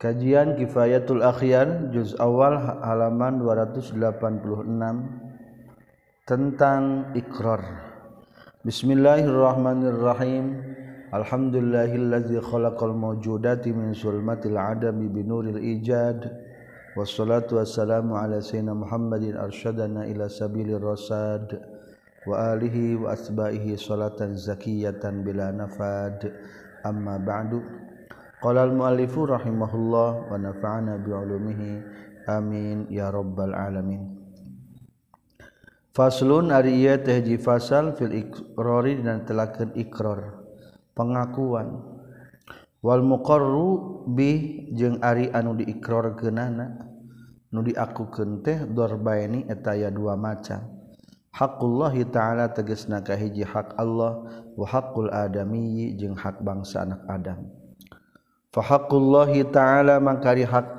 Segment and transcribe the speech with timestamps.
[0.00, 4.00] Kajian Kifayatul Akhyan juz awal halaman 286
[6.24, 7.60] tentang ikrar.
[8.64, 10.56] Bismillahirrahmanirrahim.
[11.12, 16.32] Alhamdulillahillazi khalaqal mawjudati min sulmatil adami binuril ijad.
[16.96, 21.60] Wassalatu wassalamu ala sayyidina Muhammadin arsyadana ila sabilir rasad
[22.24, 26.24] wa alihi wa asbahihi salatan zakiyatan bila nafad.
[26.88, 27.89] Amma ba'du.
[28.40, 31.72] Qala al-muallifu rahimahullah wa nafa'ana bi'ulumihi.
[32.24, 34.16] Amin ya rabbal alamin.
[35.92, 40.40] Faslun ari ieu teh hiji fasal fil iqrari dan telakeun ikrar.
[40.96, 41.84] Pengakuan
[42.80, 46.88] wal muqarru bi jeung ari anu diikrarkeunana
[47.52, 50.64] nu diakukeun teh darbaini eta aya dua macam.
[51.36, 54.24] Haqullahi ta'ala tegasna ka hiji hak Allah
[54.56, 57.59] wa haqqul adami jeung hak bangsa anak Adam.
[58.50, 60.78] Fahaqullahi ta'ala mangkari hak.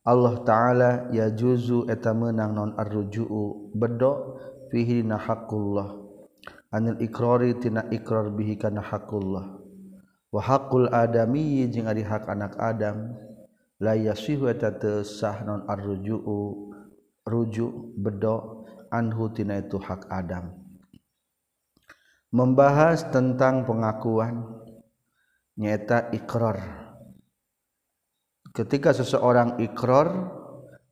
[0.00, 3.74] Allah ta'ala ya juzu eta menang non arruju'u.
[3.76, 4.40] Bedo
[4.72, 5.98] fihi na haqqullah
[6.72, 9.60] anil ikrari tina ikrar bihi kana haqqullah
[10.30, 13.14] wa haqqul adami jeung ari hak anak Adam.
[13.80, 16.68] La yasihu eta teu sah non arruju'u.
[17.20, 20.56] Rujuk bedo anhu tina itu hak Adam.
[22.32, 24.58] Membahas tentang pengakuan.
[25.60, 26.88] Nyata ikrar
[28.60, 30.36] ketika seseorang ikrar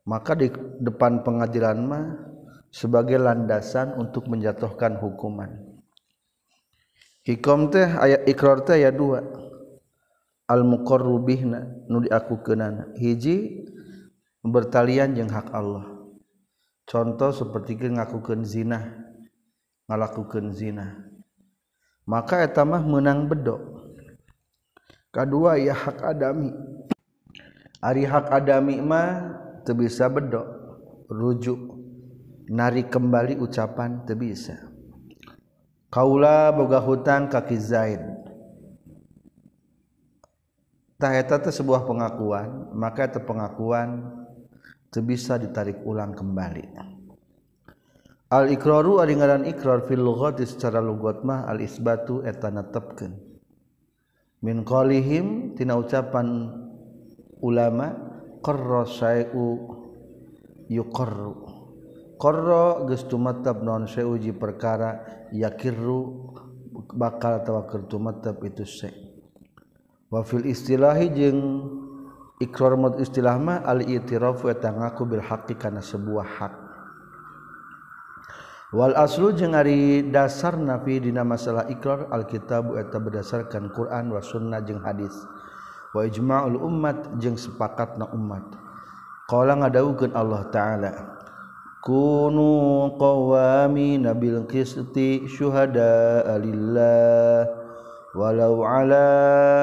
[0.09, 0.49] maka di
[0.81, 2.05] depan pengadilan mah
[2.73, 5.53] sebagai landasan untuk menjatuhkan hukuman.
[7.29, 9.21] Hikom teh ayat ikrar teh ya dua.
[10.49, 12.97] Al muqarru bihna nu diakukeunana.
[12.97, 13.69] Hiji
[14.41, 15.85] bertalian jeung hak Allah.
[16.89, 18.81] Contoh seperti ngakukeun zina
[19.93, 21.05] ngalakukeun zina.
[22.09, 23.85] Maka eta mah menang bedo.
[25.13, 26.49] Kadua ya hak adami
[27.79, 30.47] Ari hak adami mah teu bisa bedok
[31.07, 31.79] rujuk
[32.51, 34.59] nari kembali ucapan teu bisa.
[35.89, 38.03] Kaula boga hutang kaki zain.
[40.99, 44.11] tah eta teh sebuah pengakuan maka eta pengakuan
[44.91, 46.67] teu bisa ditarik ulang kembali.
[48.29, 53.15] Al ikraru ari ngaran ikrar fil lughati secara lugat mah al isbatu eta natepkeun
[54.43, 56.51] min qalihim tina ucapan
[57.41, 57.95] ulama
[58.45, 59.77] qarrasau
[60.69, 61.35] yuqarru.
[62.19, 66.35] Qarra geus tumatab naon seuji perkara yakirru
[66.99, 68.91] bakal tawakir tumatab itu se
[70.11, 71.41] wa fil istilahi jeung
[72.43, 76.55] ikrar mud istilah mah al i'tirafu eta ngaku bil haqqi kana sebuah hak.
[78.75, 84.19] Wal aslu jeung ari dasarna fi dina masalah ikrar al kitabu eta berdasarkan Quran wa
[84.19, 85.15] sunnah jeung hadis.
[85.97, 88.45] wajmaul umat jeung sepakat na umat.
[89.29, 90.93] Qala ngadawukeun Allah taala
[91.85, 97.49] kunu qawami nabil qisti syuhada lillah
[98.17, 99.09] walau ala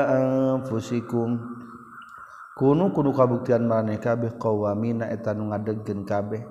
[0.09, 1.53] anfusikum.
[2.55, 6.45] Kunu kudu kabuktian maraneh kabeh qawamina eta nu ngadegkeun kabeh.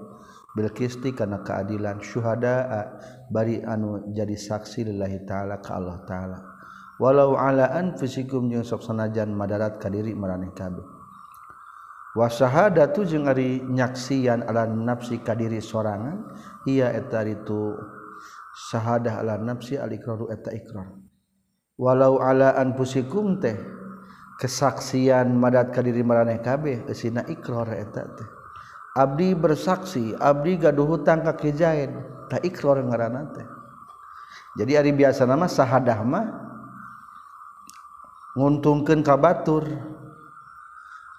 [0.55, 2.87] Bil qisti kana keadilan syuhada
[3.27, 6.54] bari anu jadi saksi lillahi taala ka Allah taala.
[7.01, 10.87] walau alaan fisikum jeung sok sanajan madarat ka diri maraneh kabeh
[12.15, 16.23] wa syahadatu jeung ari nyaksian ala nafsi ka diri sorangan
[16.65, 17.75] ia eta itu
[18.55, 20.95] syahadah ala nafsi al iqraru eta ikrar.
[21.75, 23.59] Walau ala anfusikum teh
[24.39, 28.29] kesaksian madat ka diri maraneh kabeh sina ikrar eta teh.
[28.95, 31.99] Abdi bersaksi abdi gaduh hutang ka kejaen
[32.31, 33.47] ta ikrar ngaranna teh.
[34.55, 36.27] Jadi ari biasa nama syahadah mah
[38.35, 39.95] nguntungkan kabatur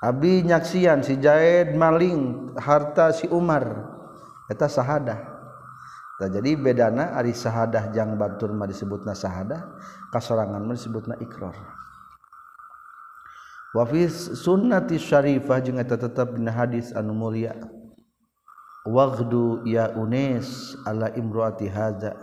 [0.06, 3.66] Abi nyaksian si Jaid maling harta si Umar.
[4.46, 5.34] Eta sahadah.
[6.22, 9.68] Jadi bedana ari sahadah jang batur mah disebutna sahadah
[10.16, 11.52] kasorangan mah disebutna ikrar
[13.76, 17.52] wa fi sunnati syarifah jeung eta tetep dina hadis anu mulia.
[18.88, 22.16] Wagdu ya unes ala imroati hadza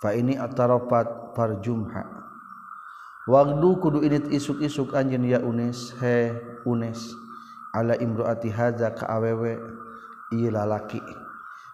[0.00, 2.21] fa ini atarafat farjumha
[3.30, 6.34] Waktu kudu init isuk-isuk anjin ya unes he
[6.66, 6.98] unes.
[7.72, 9.56] Ala imroati haza ka awewe
[10.34, 11.00] iya lalaki.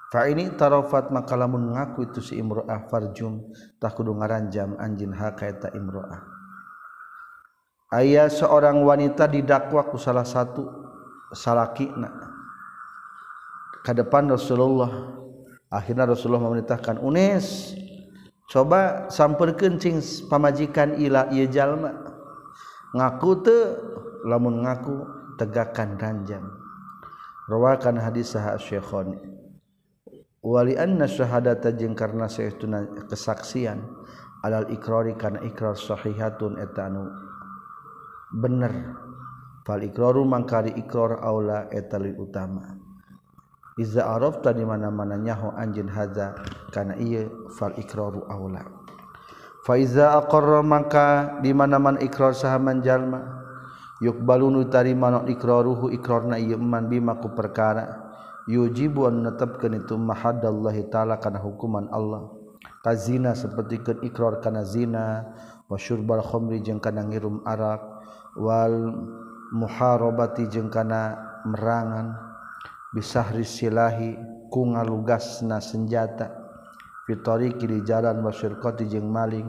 [0.09, 3.45] Fa ini tarafat maka lamun ngaku itu si imro'ah farjum
[3.77, 6.39] tak kudu ngaranjam anjin ha kaita imro'ah
[7.95, 10.69] ayah seorang wanita didakwa ku salah satu
[11.33, 11.89] salaki
[13.85, 15.17] ke depan Rasulullah.
[15.69, 17.77] Akhirnya Rasulullah memerintahkan unes
[18.49, 21.93] coba samper kencing pamajikan ila ieu jalma.
[22.97, 23.61] Ngaku teu
[24.25, 25.05] lamun ngaku
[25.37, 26.45] tegakan ranjang.
[27.49, 29.17] Rawakan hadis saha syekhoni.
[30.41, 33.85] Wali anna syahadata jeung karna saestuna kesaksian
[34.41, 37.05] alal ikrari kana ikrar sahihatun eta anu
[38.33, 38.97] bener.
[39.69, 42.88] Fal ikraru mangkari ikrar aula eta utama.
[43.79, 46.35] Iza arafta di mana-mana nyaho anjeun hadza
[46.75, 48.67] kana ieu fal ikraru aula.
[49.63, 53.23] Fa iza aqarra maka di mana-mana ikrar sahaman jalma
[54.03, 58.11] yukbalunu tarima no ikraruhu ikrarna ieu man bima ku perkara.
[58.49, 62.33] Yujibu an netepkeun itu mahadallahi taala kana hukuman Allah.
[62.81, 65.37] Kazina seperti keun ikrar kana zina
[65.69, 67.85] wa syurbal khamri jeung kana ngirum arak
[68.41, 68.95] wal
[69.53, 71.13] muharabati jeung kana
[71.45, 72.28] merangan
[72.95, 74.17] bisahri silahi
[74.49, 76.33] ku ngalugasna senjata.
[77.09, 79.49] Fitori kiri jalan wasyirkoti jeung maling.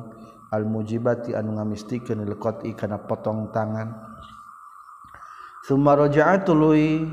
[0.50, 3.94] Al mujibati anu ngamistikeun lil qati kana potong tangan.
[5.62, 7.06] Summa raja'atu lui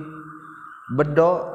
[0.89, 1.53] bedo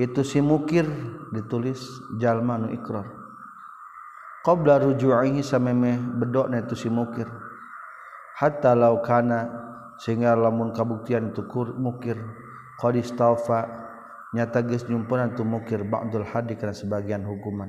[0.00, 0.88] itu si mukir
[1.34, 1.84] ditulis
[2.16, 3.04] jalma nu ikrar
[4.40, 7.28] qabla ruju'ihi samemeh bedo na itu si mukir.
[8.40, 9.44] Hatta law kana
[10.00, 12.16] sehingga lamun kabuktian tukur mukir.
[12.80, 13.68] Qad istawfa
[14.32, 17.68] nyata geus nyumpunan tu mukir ba'dul hadi kana sebagian hukuman.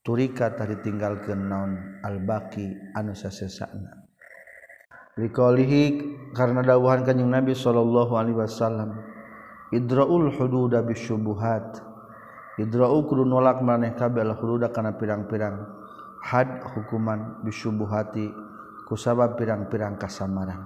[0.00, 4.00] Turika tadi tinggalkeun naon al-baqi anu sasesana.
[5.20, 5.82] liqaulihi
[6.32, 8.96] karena dawuhan kanjing Nabi sallallahu alaihi wasallam
[9.74, 11.82] idraul hududa bisyubuhat
[12.56, 15.66] idrau kudu nolak maneh kabeh al hududa kana pirang-pirang
[16.24, 18.32] had hukuman bisyubuhati
[18.88, 20.64] kusabab pirang-pirang kasamaran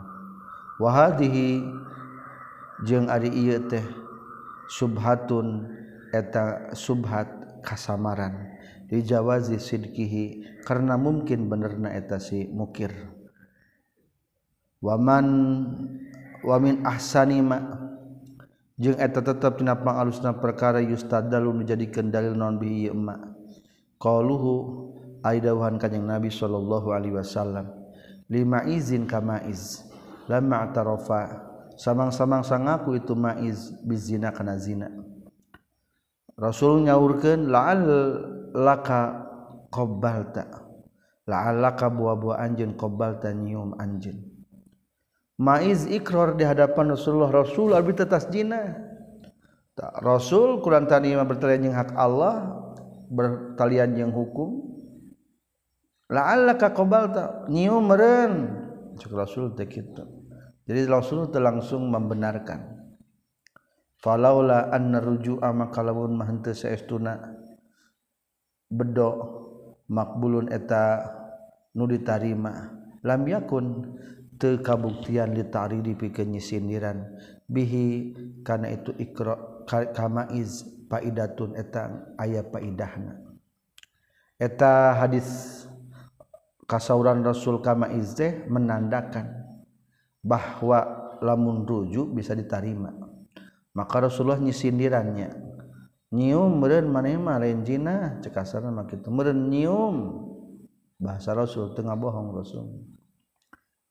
[0.79, 1.65] wa hadhihi
[2.85, 3.85] jeung ari ieu teh
[4.69, 5.69] subhatun
[6.13, 8.55] eta subhat kasamaran.
[8.85, 10.25] Dijawazi sidkihi
[10.63, 12.93] karena mungkin benerna eta si mukir.
[14.85, 15.27] Waman
[16.45, 17.59] wamin ahsani ma
[18.77, 23.17] jeung eta tetep dina pangalusna perkara yustadalu dijadikeun dalil non bi ieu ma.
[23.97, 24.85] Qaluhu
[25.25, 27.73] aidawuhan kanjing nabi sallallahu alaihi wasallam
[28.29, 29.81] lima izin kama iz
[30.29, 34.91] lamma tarafa samang-samang sangaku itu maiz bizina kana zina.
[36.35, 37.83] Rasul nyaurkeun la'al
[38.55, 39.31] laka
[39.71, 40.51] qabbalta
[41.31, 44.19] la'al laka buah-buah anjeun qabbalta nyium anjeun.
[45.39, 48.71] Maiz ikrar di hadapan Rasulullah Rasul abi tetas jina
[49.99, 52.63] Rasul Quran tadi bertalian yang hak Allah
[53.11, 54.71] bertalian yang hukum.
[56.07, 58.33] La'al laka qabbalta nyium meren
[58.95, 60.07] cek Rasul teh kitu.
[60.65, 62.61] jadi Rasulullah itu langsung membenarkan.
[64.01, 67.21] Falaula an ruju'a makalawun mah henteu saestuna.
[68.69, 69.11] Bedo
[69.93, 71.05] makbulun eta
[71.77, 72.73] nu ditarima.
[73.05, 73.67] Lam yakun
[74.41, 77.17] teu kabuktian ditaridi pikeun sindiran
[77.47, 79.65] bihi kana itu ikra
[79.95, 83.21] kama iz faidatun eta aya faidahna
[84.41, 85.63] eta hadis
[86.67, 88.17] kasauran Rasul kama iz
[88.49, 89.45] menandakan
[90.25, 92.91] bahwa lamun rujuk bisa diterima
[93.77, 95.31] maka Rasulullah nyisindirannya
[96.15, 100.25] nyium meren manema lain jina cekasarna mak itu meren nyium
[101.05, 102.65] bahasa Rasul tengah bohong Rasul.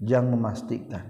[0.02, 1.06] Jangan memastikan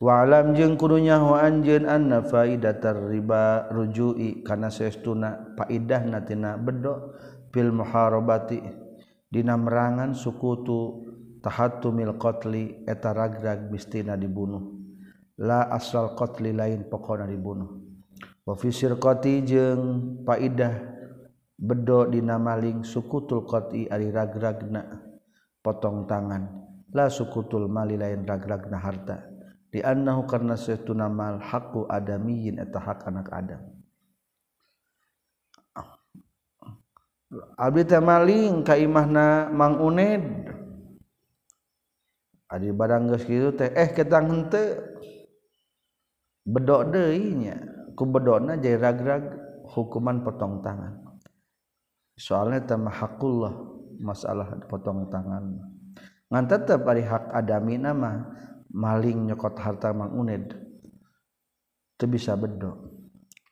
[0.00, 7.12] walam jeng kudunya wa anjeun anna faidatar riba rujui kana saestuna faidah natina bedo
[7.52, 8.64] fil muharabati
[9.28, 11.09] dina merangan sukutu
[11.40, 14.76] tahattumil qatli eta ragrag bistina dibunuh.
[15.40, 17.80] La asal qatli lain pokona dibunuh.
[18.44, 19.82] Wa fi sirqati jeung
[20.24, 20.74] faidah
[21.60, 24.84] bedo dina maling sukutul qati ari ragragna
[25.64, 26.60] potong tangan.
[26.90, 29.22] Sukutul mali lain ragragna harta.
[29.70, 33.62] Dinahu karena setuna mal hakku adamiyin eta hak anak Adam.
[37.54, 40.50] Ab maling kaimahna mang uned
[42.50, 44.82] Adi barang geus kitu teh eh ketang henteu
[46.42, 47.56] bedok deui nya
[47.94, 49.22] ku bedona jadi ragrag
[49.70, 50.98] hukuman potong tangan.
[52.18, 53.54] Soalnya tema hakullah
[54.02, 55.62] masalah potong tangan.
[56.26, 58.26] Ngan tetep ari hak adami nama
[58.70, 60.50] maling nyokot harta mang uned
[61.98, 62.78] teu bisa bedok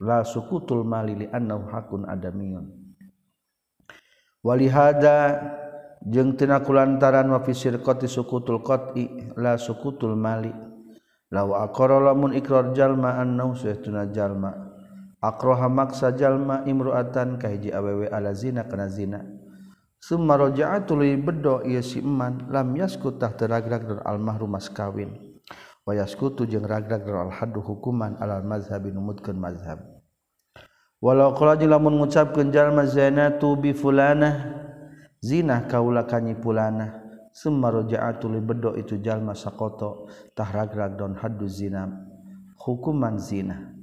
[0.03, 2.67] la sukutul mali li annahu hakun adamiyun.
[4.43, 5.39] Walihada
[6.05, 10.53] jeung tina kulantaran wa fi sirqati sukutul qati la sukutul mali.
[11.29, 14.55] Law aqara lamun ikrar jalma annahu suhtuna jalma.
[15.19, 19.21] Aqraha maksa jalma imru'atan kahiji awewe ala zina kana zina.
[19.99, 25.43] Summa roja'atului bedo iya si iman lam yaskutah teragrag dan almahrum mas kawin.
[25.83, 29.83] Wa yaskutu jeung ragrak al alhadu hukuman alal mazhab numutkeun mazhab.
[31.03, 34.68] Walau qala lamun ngucapkeun jalma zainatu bi fulanah
[35.23, 37.07] zina kaula kanyipulana.
[37.33, 40.11] Summa raja'atul bedo itu jalma sakoto.
[40.35, 41.87] Tahragrag don haddu zina.
[42.59, 43.75] Hukuman zina.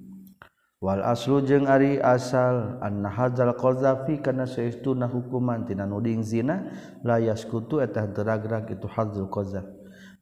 [0.83, 2.83] Wal aslu jeung ari asal.
[2.83, 6.67] Anna hadzal qazafi kana saestuna hukuman tina nuding zina.
[7.01, 9.65] La yaskutu eta teragrag itu hadzul qazaf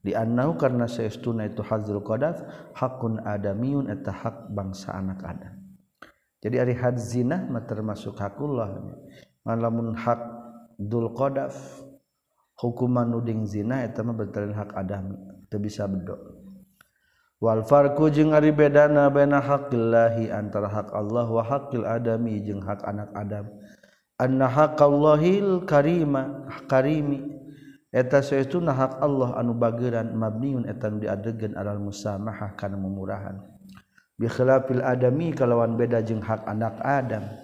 [0.04, 2.44] di annahu karna saestuna itu hadzul qadaf
[2.76, 5.56] hakun adamiyun eta hak bangsa anak adam.
[6.44, 8.84] Jadi ari had zina mah termasuk hakullah
[9.48, 10.20] lamun hak
[10.78, 11.54] Dulqadaf
[12.58, 15.14] hukuman nuding zina eta mah bertalin hak adam
[15.50, 16.18] teu bisa bedo
[17.42, 22.80] wal farqu jeung ari bedana baina haqqillahi antara hak Allah wa haqqil adami jeung hak
[22.88, 23.46] anak adam.
[24.14, 27.34] Anna haqqallahil karima karimi
[27.90, 33.42] eta saestuna hak Allah anu bageuran mabniun eta nu diadegeun alal musamahah kana memurahan
[34.14, 37.43] bi khilafil adami kalawan beda jeung hak anak adam.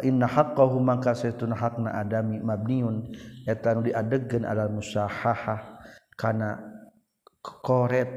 [0.00, 3.12] inna haqqahu mangka setun hakna adami mabniun
[3.44, 5.84] eta nu diadegkeun alal musahahah
[6.16, 6.56] kana
[7.42, 8.08] koret.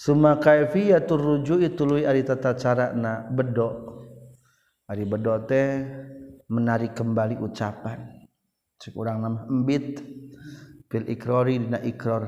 [0.00, 4.00] Summa kaifiyatur ruju'i tuluy ari tata carana bedo
[4.88, 5.86] ari bedo teh
[6.50, 8.26] menarik kembali ucapan.
[8.80, 10.00] Cek urang nama embit.
[10.90, 12.26] Fil ikrori dina ikrar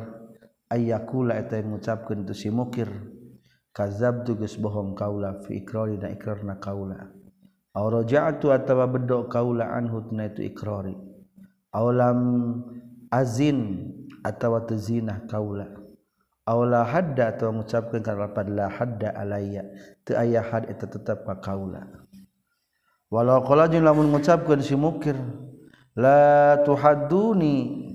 [0.71, 2.93] ayyakula eta ngucapkeun tu si mukir.
[3.73, 5.41] Kazab tu geus bohong kaula.
[5.43, 7.22] Fi ikrori dina ikrarna kaula.
[7.73, 10.93] Aw raja'tu atawa bedo kaula anhu tina itu ikrari.
[11.73, 12.19] Aw lam
[13.09, 13.89] azin
[14.21, 15.69] atawa teu zinah kaula.
[16.45, 19.63] Aw la hadda atawa ngucapkeun kana lapad la hadda alayya
[20.05, 21.87] teu aya had eta tetep ka kaula.
[23.09, 25.17] Walau qala jeung lamun ngucapkeun si mukir
[25.97, 27.89] la tuhaduni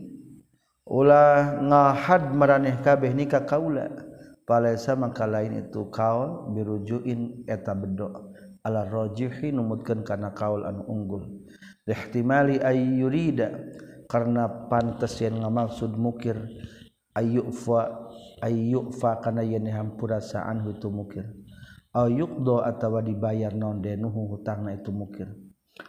[0.87, 3.93] ulah ngahad maraneh kabeh nikah kaula.
[4.47, 8.26] Palaisa maka lain itu kaul birujuin eta bedo
[8.67, 11.23] ala rojihi numutkan karena kaul anu unggul.
[11.87, 13.55] Ihtimali ay yurida
[14.11, 16.35] karena pantes yang ngamaksud mukir
[17.15, 18.11] ayyufa
[18.43, 21.23] ayyufa kana yen hampura saan itu mukir.
[21.95, 25.31] Ayyuqdo atawa dibayar non denuhu hutangna itu mukir.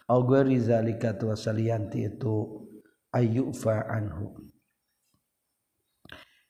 [0.07, 2.65] Au ghairi zalika tu salianti itu
[3.11, 4.39] ayyufa anhu.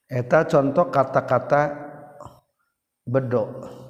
[0.08, 1.62] Eta contoh kata-kata
[3.08, 3.87] bedok.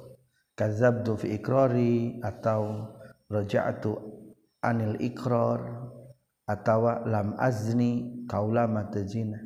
[0.59, 2.91] Kazabtu fi ikrari atau
[3.31, 3.95] raja'tu
[4.59, 5.63] anil ikrar
[6.43, 9.39] atau lam azni kaulama tazina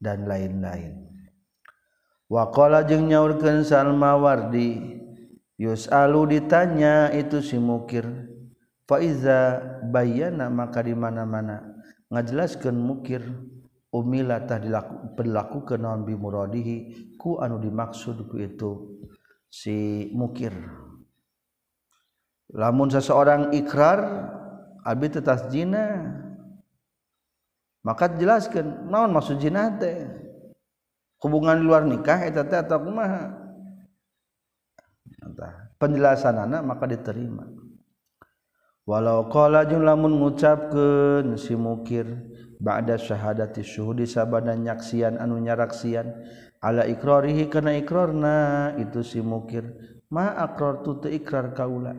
[0.00, 1.04] dan lain-lain.
[2.32, 4.96] Waqala jeung nyaurkeun Salma Wardi
[5.60, 8.08] yus'alu ditanya itu si mukir?
[8.84, 11.64] Faiza bayana maka di mana-mana
[12.12, 13.24] ngajelaskan mukir
[13.88, 16.76] umilatah dilaku berlaku ke non bimuradihi
[17.16, 18.93] ku anu dimaksudku itu
[19.54, 20.50] si mukir.
[22.50, 24.02] Lamun seseorang ikrar
[24.82, 26.10] abi tetas jina
[27.86, 30.10] maka jelaskan naon maksud jina teh?
[31.22, 33.30] Hubungan luar nikah eta teh atau kumaha?
[35.78, 37.48] Penjelasan anak maka diterima.
[38.84, 42.04] Walau qala jeung lamun ngucapkeun si mukir
[42.60, 46.12] ba'da syahadati syuhudi sabada nyaksian anu nyaraksian
[46.64, 48.72] ala ikrarihi kana ikrarna.
[48.80, 49.68] Itu si mukir.
[50.08, 51.92] Ma aqrartu tu ikrar kaula.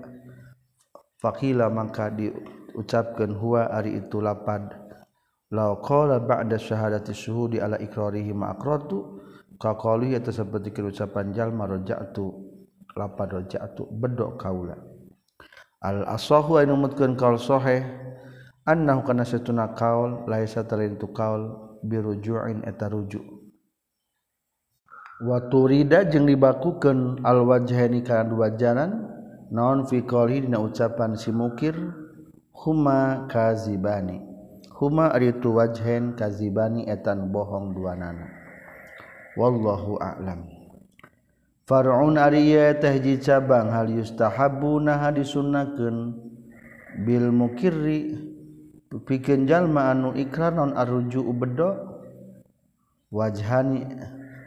[1.21, 4.73] Faqila maka diucapkeun huwa ari itu lapad.
[5.53, 9.21] Law qala ba'da syahadati syuhudi ala ikrarihi ma aqrartu?
[9.61, 12.25] Ka qali eta saperti ucapan jalma raja'tu.
[12.97, 14.75] Lapad raja'tu bedok kaula.
[15.85, 17.85] Asahu numutkeun kaul sahih
[18.65, 23.44] annahu kana satuna kaul laisa talintu kaul biruju'in eta rujuk
[25.23, 29.07] wa turida jeung dibakukan alwajheni kana dua jalan
[29.47, 31.75] naon fiqhi dina ucapan si mukir
[32.51, 34.21] huma kazibani.
[34.75, 38.27] Huma aritu wajhain kazibani etan bohong dua nana
[39.39, 40.51] wallahu a'lam.
[41.63, 46.19] Far'un ariya tehji cabang hal yustahabu naha disunnakeun
[47.07, 48.19] bil mukirri?
[48.95, 51.71] Pikeun jalma anu ikrar non arruju bedo
[53.11, 53.83] wajhani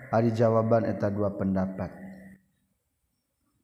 [0.08, 1.92] Ari jawaban eta dua pendapat.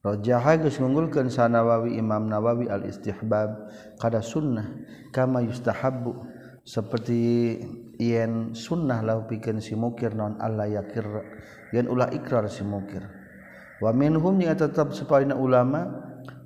[0.04, 6.12] Rojaha geus ngunggulkeun Sanawawi Imam Nawawi al-Istihbab kada sunnah kama yustahabbu
[6.60, 7.56] seperti
[7.96, 11.08] yen sunnah lau pikeun si mukir non Allah yakir
[11.72, 13.00] yen ulah ikrar si mukir.
[13.80, 15.88] Wa minhum nya tetap sapalina ulama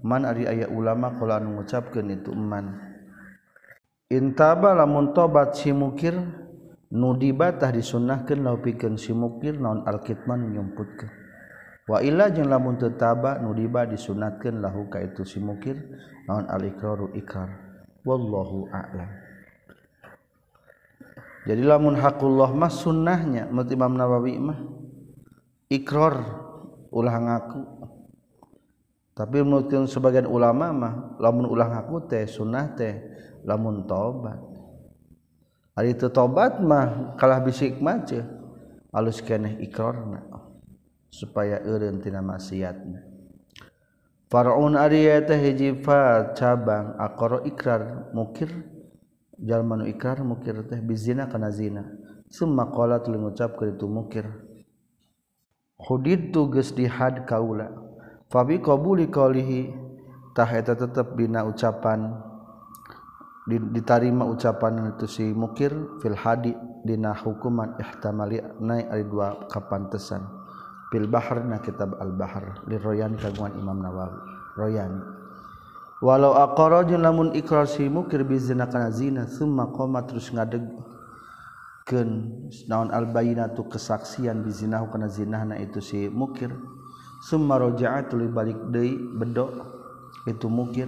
[0.07, 2.79] man ari aya ulama kala nu ngucapkeun itu man
[4.07, 6.15] intaba lamun tobat si mukir
[6.93, 11.13] nudi batah disunnahkan lau piken si mukir naon alkitman nyumputkan
[11.89, 15.81] waila jeung lamun tetaba nudiba disunatkan lahu ka itu si mukir
[16.29, 17.69] naon alikraru ikrar
[18.09, 19.11] wallahu a'lam.
[21.49, 24.59] Jadi lamun hakullah mah sunnahnya menurut Imam Nawawi mah
[25.73, 26.21] ikrar
[26.93, 27.63] ulah ngaku.
[29.17, 33.01] Tapi menurut sebagian ulama mah lamun ulah ngaku teh sunnah teh
[33.49, 34.48] lamun taubat.
[35.79, 38.27] hari itu tobat mah kalah bisik mace
[38.91, 40.27] alus keneh ikrarna
[41.07, 43.07] supaya eureun tina maksiatna.
[44.29, 48.51] Faraun ari eta hiji fa cabang akoro ikrar mukir.
[49.39, 51.87] Jalma nu ikrar mukir teh bizina kana zina.
[52.29, 54.27] Summa qala tuluy ngucapkeun itu mukir.
[55.79, 57.73] Khudidtu geus dihad kaula.
[58.29, 59.73] Fabi qabuli qalihi
[60.37, 62.28] tah eta tetep dina ucapan.
[63.49, 65.73] Diterima ucapan itu si mukir
[66.05, 66.53] fil hadi
[66.85, 70.21] dina hukuman ihtamali naik ada dua kapantesan.
[70.93, 74.21] Fil bahr na kitab al bahr li royan kagungan imam nawawi.
[74.57, 74.93] Royan.
[76.05, 80.63] Walau aqara jeung lamun ikrar si mukir bi zina kana zina summa qoma terus ngadeg
[81.89, 82.31] keun
[82.71, 86.53] naon al bayinatu kesaksian bi zina kana zinahna itu si mukir.
[87.19, 89.51] Summa raja'at li balik deui bedok
[90.31, 90.87] itu mukir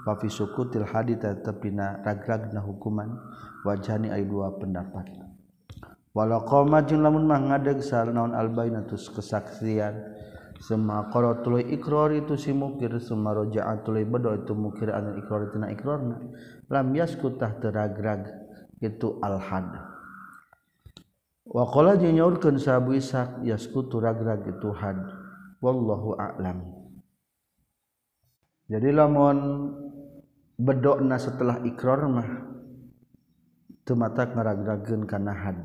[0.00, 3.20] Pafi sukutil hadith tepina ragragna hukuman
[3.68, 5.12] wajani ay dua pendapat.
[6.10, 9.94] Walau koma jeung lamun mah ngadeg naon albainatus kesaksian
[10.60, 15.70] semua qara tuluy ikrar itu si mukir semua rojaat bedo itu mukir anu ikrar tina
[15.72, 16.18] ikrarna
[16.68, 18.26] lam yaskut tah teragrag
[18.82, 19.70] itu al had.
[21.46, 24.98] Wa qala jeung nyaurkeun sahabu Ishaq yaskutu ragrag itu had.
[25.60, 26.64] Wallahu a'lam.
[28.70, 29.36] Jadi lamun
[30.60, 32.28] bedokna setelah ikrar mah
[33.88, 35.64] teu mata ngaragrageun kana had.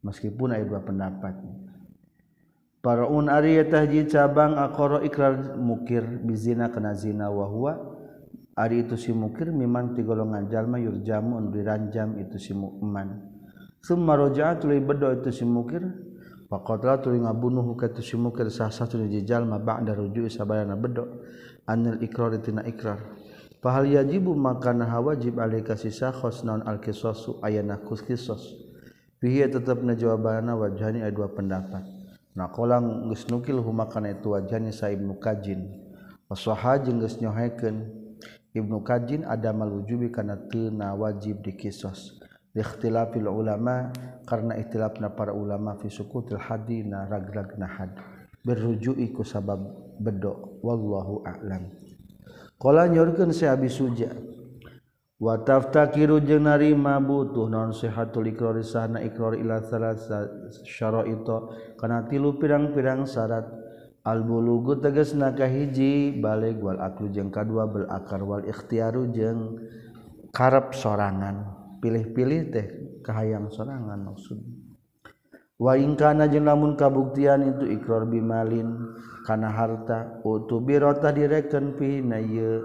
[0.00, 1.36] Meskipun aya dua pendapat.
[2.80, 7.72] Paraun ari tahji cabang aqara ikrar mukir bizina kana zina wa huwa.
[8.56, 13.36] Ari itu si mukir miman ti golongan jalma yurjamu diranjam itu si mukman
[13.86, 15.82] summa raja'at li bedo itu si mukir
[16.50, 21.22] faqatla tuluy ngabunuh ka itu si mukir sah satu di jalma ba'da ruju'i sabana bedo
[21.70, 22.98] anil ikrar tina ikrar
[23.66, 28.62] Pahal yajibu makana wajib alika sisa khosnaun al-kisosu ayana kuskisos.
[29.18, 31.82] Pihi tetap najawabana wajhani ada dua pendapat.
[32.38, 35.82] Nah kolang geus nukil humakana itu wajhani sa Ibnu Kajin.
[36.30, 37.90] Wasaha jeung geus nyohekeun
[38.54, 42.22] Ibnu Kajin ada malujubi kana teu na wajib dikisos.
[42.54, 43.90] Ikhtilafil ulama
[44.30, 47.98] karena ikhtilafna para ulama fi sukutil hadina rag-ragna had.
[48.46, 49.58] Berruju'i ku sabab
[49.98, 51.85] bedo wallahu a'lam.
[52.56, 54.08] Kala nyorkeun si Abi Suja.
[55.16, 60.28] Wa taftakiru jeung narima butuh non sehatul iqrar sahna iqrar ila salasa
[60.60, 61.36] syara'ita
[61.80, 63.48] kana tilu pirang-pirang syarat
[64.04, 69.56] al-bulugu tegasna kahiji baligh wal aklu jeung kadua bel akar wal ikhtiaru jeung
[70.36, 71.56] karep sorangan.
[71.80, 72.66] Pilih-pilih teh
[73.04, 74.55] kahayang sorangan maksudna.
[75.56, 82.60] waingkana jeung lamun kabuktian itu iqrar bimalin kana harta utu birota direken pina ieu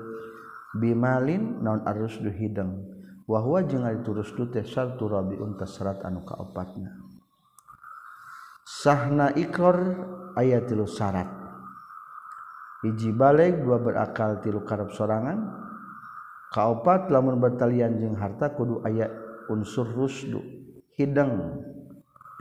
[0.76, 2.88] bimalin naon arusdu hideng.
[3.32, 7.00] Wa huwa jeung ari turusdu teh syartu rabiun tasrat anu kaopatna.
[8.68, 9.80] Sahna iqrar
[10.36, 11.28] aya tilu syarat
[12.84, 15.48] hiji balik dua berakal tilu karep sorangan
[16.52, 19.08] kaopat lamun bertalian jeung harta kudu aya
[19.48, 20.44] unsur rusdu
[21.00, 21.71] hideng.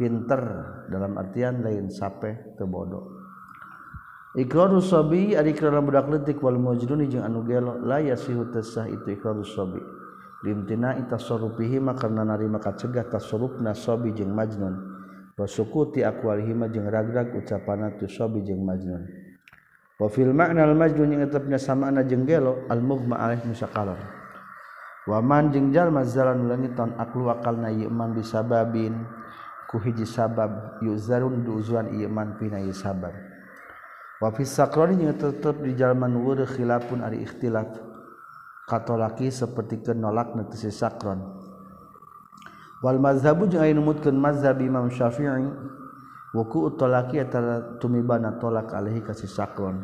[0.00, 0.40] Pinter
[0.88, 3.20] dalam artian lain sape tebodo
[4.32, 9.12] ikrarus sabi ari ikrarna budak leutik wal majnun jeung anu gelo la yasihu tasah itu
[9.12, 9.84] ikrarus sabi
[10.40, 14.88] limtina itasarufihi karena narima kacegah tasarrufna sabi jeung majnun.
[15.36, 19.04] Wa sukuti aqwalihi jeung ragrag ucapana tu sabi jeung majnun.
[20.00, 24.00] Wa fil ma'na al majnun yang tetepna samana jeung gelo al mughma alaih musaqalar
[25.08, 28.96] wa man jeung jalma zalan langit ton aklu akalna iman bisababin
[29.78, 33.14] hiji sabab yuzarun duzuan iman pina sabab
[34.18, 37.90] wa fi sakroni tetep di zaman wur khilafun ari ikhtilaf.
[38.70, 41.18] Katolaki seperti ke nolak netesi sakron.
[42.86, 45.50] Wal mazhabu jeung aya numutkeun mazhab Imam Syafi'i
[46.30, 49.82] wuku tolaki antara tumibana tolak alaihi kasih sakron.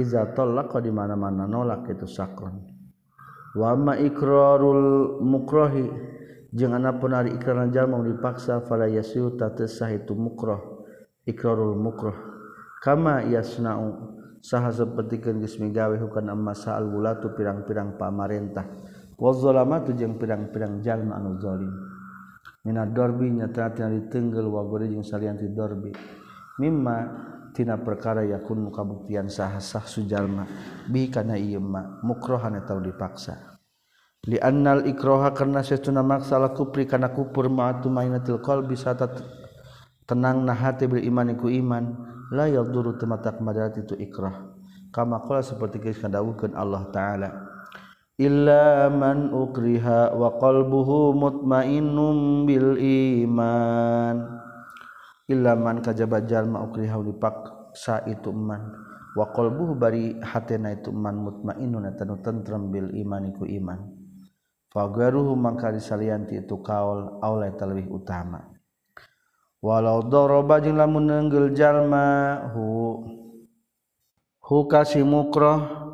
[0.00, 2.56] Iza tolaqa di mana-mana nolak itu sakron.
[3.52, 5.92] Wa ma ikrarul mukrohi
[6.52, 10.60] anakpun hari ikrar jalma dipaksa fala yasiu tatasah itu mukrah
[11.24, 12.16] ikrarul mukrah
[12.82, 14.12] kama yasna'u
[14.42, 18.66] saha sapertikeun geus migawe hukana amma sa'al wulatu pirang-pirang pamarentah.
[19.14, 21.70] Wa zalamatu jeung pirang-pirang jalma anu zalim.
[22.66, 25.94] Minad dorbi nyata tina ditenggel wa gori jeung salian ti dorbi.
[26.58, 26.96] Mimma
[27.54, 30.42] tina perkara yakun kabuktian saha sah sujalma
[30.90, 31.62] bi kana ieu
[32.02, 33.51] mukrohan eta dipaksa.
[34.22, 38.94] dianal ikroha karena seuna maksalah kupri karena kupur matu mainatil qol bisa
[40.06, 44.54] tenang nahati berimaniku iman layak duru tematak madarat itu ikrah.
[44.92, 47.30] Kama qala seperti geus kadawuhkeun Allah taala.
[48.20, 54.16] Illa man ukriha wa qalbuhu mutmainnum bil iman.
[55.32, 58.68] Illa man kajaba jalma ukriha dipaksa itu man
[59.16, 63.91] wa qalbuhu bari hatena itu man mutmainnun tanu tentrem bil imaniku iman.
[64.72, 68.52] fagaruhu mangka disalianti itu kaul aula talwih utama.
[69.62, 72.98] Walau daraba jeung lamun neunggel jalma hu
[74.42, 75.86] hu ka si mukrah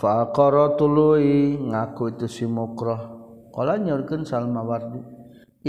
[0.00, 3.12] fa aqara tului ngaku itu si mukrah
[3.52, 5.04] qala nyaurkeun salma wardi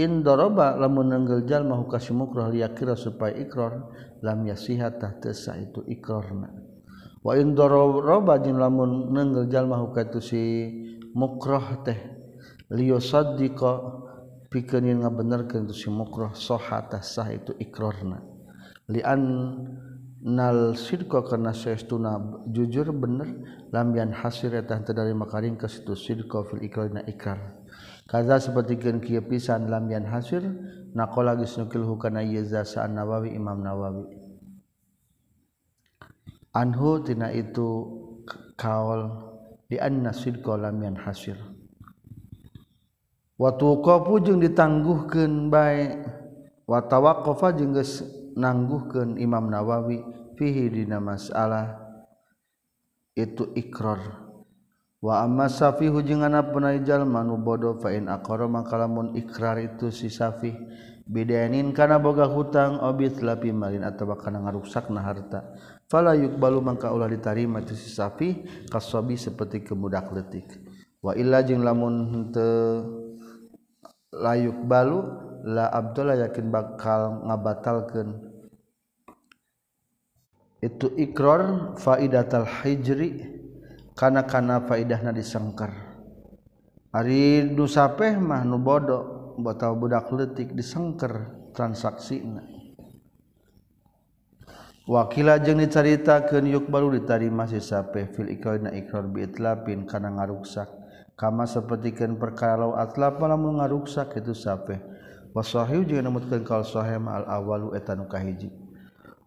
[0.00, 3.84] in daraba lamun neunggel jalma hu ka si mukrah liyakira supaya ikrar
[4.24, 6.48] lam yasiha tah teu itu ikrarna
[7.20, 10.42] wa in daraba jeung lamun neunggel jalma hu ka itu si
[11.12, 12.00] mukrah teh
[12.72, 13.72] liyosaddiqa
[14.48, 18.20] pikeun ngabenerkeun tu si mukrah sahata sah itu ikrarna.
[18.88, 19.22] Lian
[20.24, 22.16] nal sidqa kana saestuna
[22.48, 23.28] jujur bener
[23.72, 27.60] lambian hasir eta teu dari makaring ka situ sidqa fil ikrarina ikrar.
[28.08, 30.44] Kaza sapertikeun kieu pisan lambian hasir
[30.96, 34.04] naqala geus nukil hukana yeza sa nawawi imam nawawi.
[36.52, 37.68] Anhu tina itu
[38.60, 39.08] kaul
[39.72, 41.51] di anna sidqa lambian hasir
[43.42, 45.98] watuqofu jeung ditangguhkeun bae.
[46.62, 47.74] Watawaqofa jeung
[48.38, 49.98] nangguhkeun Imam Nawawi
[50.38, 51.74] fihi dina masalah.
[53.12, 53.98] Itu ikrar
[55.02, 60.06] wa amma safihu jeung ana punai jalma bodo fa in aqara makalamun ikrar itu si
[60.08, 60.54] safih
[61.04, 65.52] bidayanin kana boga hutang obit lapi malin atawa kana ngaruksakna harta.
[65.92, 70.48] Fala yukbalu mangka ulah ditarima itu si safih kasabi seperti kemudak letik
[71.04, 73.11] wa illa jeung lamun teu
[74.12, 75.00] layuk balu
[75.48, 78.20] la Abdullah yakin bakal ngabatalkan
[80.62, 83.24] itu ikrar faidatal hijri
[83.98, 85.72] kana-kana faidahna disengkar
[86.92, 92.44] ari nu sapeh mah nu bodo batal budak letik disengker transaksina
[94.86, 100.10] wakila jeung dicaritakeun yuk baru ditarima si sapeh fil ikrar na ikrar bi itlapin kana
[100.10, 100.81] ngaruksak.
[101.22, 104.82] Kama sapertikeun perkara law atlap lamun ngaruksak itu sape.
[105.30, 108.50] Wa sahih jeung namutkeun kal sahih al awalu eta nu kahiji.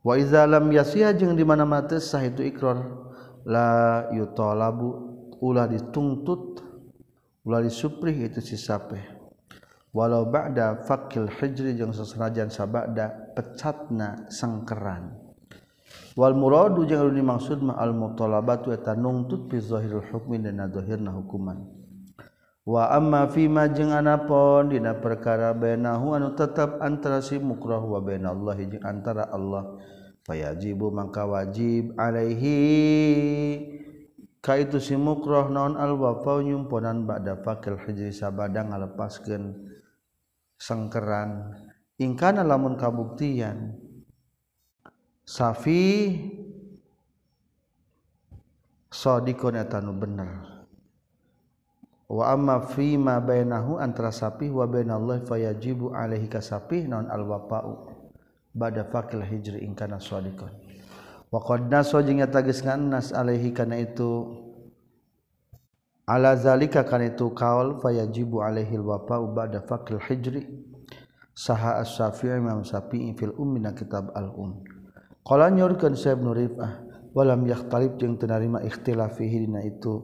[0.03, 2.84] Wa iza yasiha di mana mah sah itu ikrar.
[3.47, 4.91] La yutalabu
[5.39, 6.60] ulah dituntut
[7.47, 8.99] ulah disuprih itu si sape.
[9.95, 15.15] Walau ba'da fakil hijri jeung sasanajan sabada pecatna sangkeran.
[16.19, 21.85] Wal muradu jeung dimaksud ma al mutalabatu eta nungtut fi zahiril hukmi dan zahirna hukuman
[22.65, 28.58] wa amma fi majeng anapon dina perkara bainahu anu tetap antara si mukrah wa bainallah
[28.58, 29.78] jeung antara Allah.
[30.25, 32.58] Fayajibu maka wajib alaihi.
[34.41, 39.54] Ka itu si mukrah naon al wafa nyumponan ba'da fakil hijri sabada ngalepaskeun
[40.58, 41.54] sengkeran.
[42.01, 43.78] Ingkana lamun kabuktian
[45.21, 46.17] safi
[48.89, 50.55] sodikon etanu bener
[52.10, 57.89] wa fima bainahu antara sapi wa bainallah fayajibu alaihi kasapih naon al wafa'u
[58.54, 60.54] bada fakil hijri in kana shadiqan
[61.34, 64.38] wa qad naso jeung eta geus ngannas alaihi kana itu
[66.06, 70.46] ala zalika kana itu kaul fayajibu alaihi al wafa'u bada fakil hijri.
[71.36, 74.63] Saha as-syafi'i imam syafi'i fil ummi na kitab al um
[75.28, 76.80] qala nyorkeun sa ibnu rifah
[77.12, 80.00] walam yakhtalif jeung teu narima ikhtilaf fihi dina itu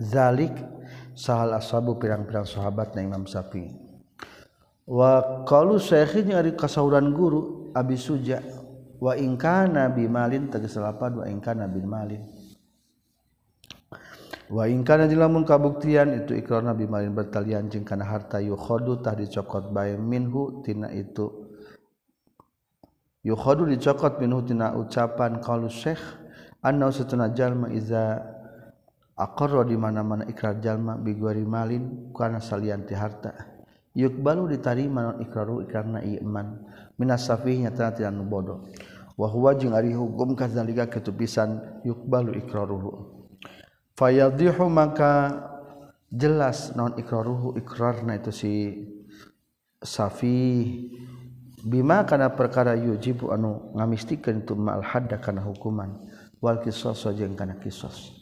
[0.00, 0.52] zalik
[1.12, 3.72] sahal ashabu pirang-pirang sahabat na Imam Syafi'i.
[4.88, 8.42] Wa qalu syaikhi ari kasauran guru Abi Suja
[8.98, 12.22] wa in kana bi malin tegas lapad wa in kana bin malin.
[14.52, 19.16] Wa in kana lamun kabuktian itu ikrar nabi malin bertalian jeung kana harta yukhadu tah
[19.16, 21.48] dicokot bae minhu tina itu.
[23.22, 26.02] Yukhadu dicokot minhu tina ucapan qalu syekh
[26.60, 28.31] anna satuna jalma iza
[29.22, 33.30] Akor di mana-mana ikrar jalma biguari malin kana salianti harta.
[33.94, 36.58] Yuk balu ditarima non ikraru karena iya iman
[36.98, 38.66] minas safihnya tana tidak nubodo.
[39.14, 43.22] Wahwa jeng ari hukum kazalika ketupisan yuk balu ikraruhu.
[43.94, 45.38] Fayadihu maka
[46.10, 48.52] jelas non ikraruhu ikrarna itu si
[49.78, 50.66] safi
[51.62, 56.10] bima karena perkara yujibu anu ngamistikan itu mal hadda kana hukuman
[56.42, 58.21] wal kisos jeng kana kisos.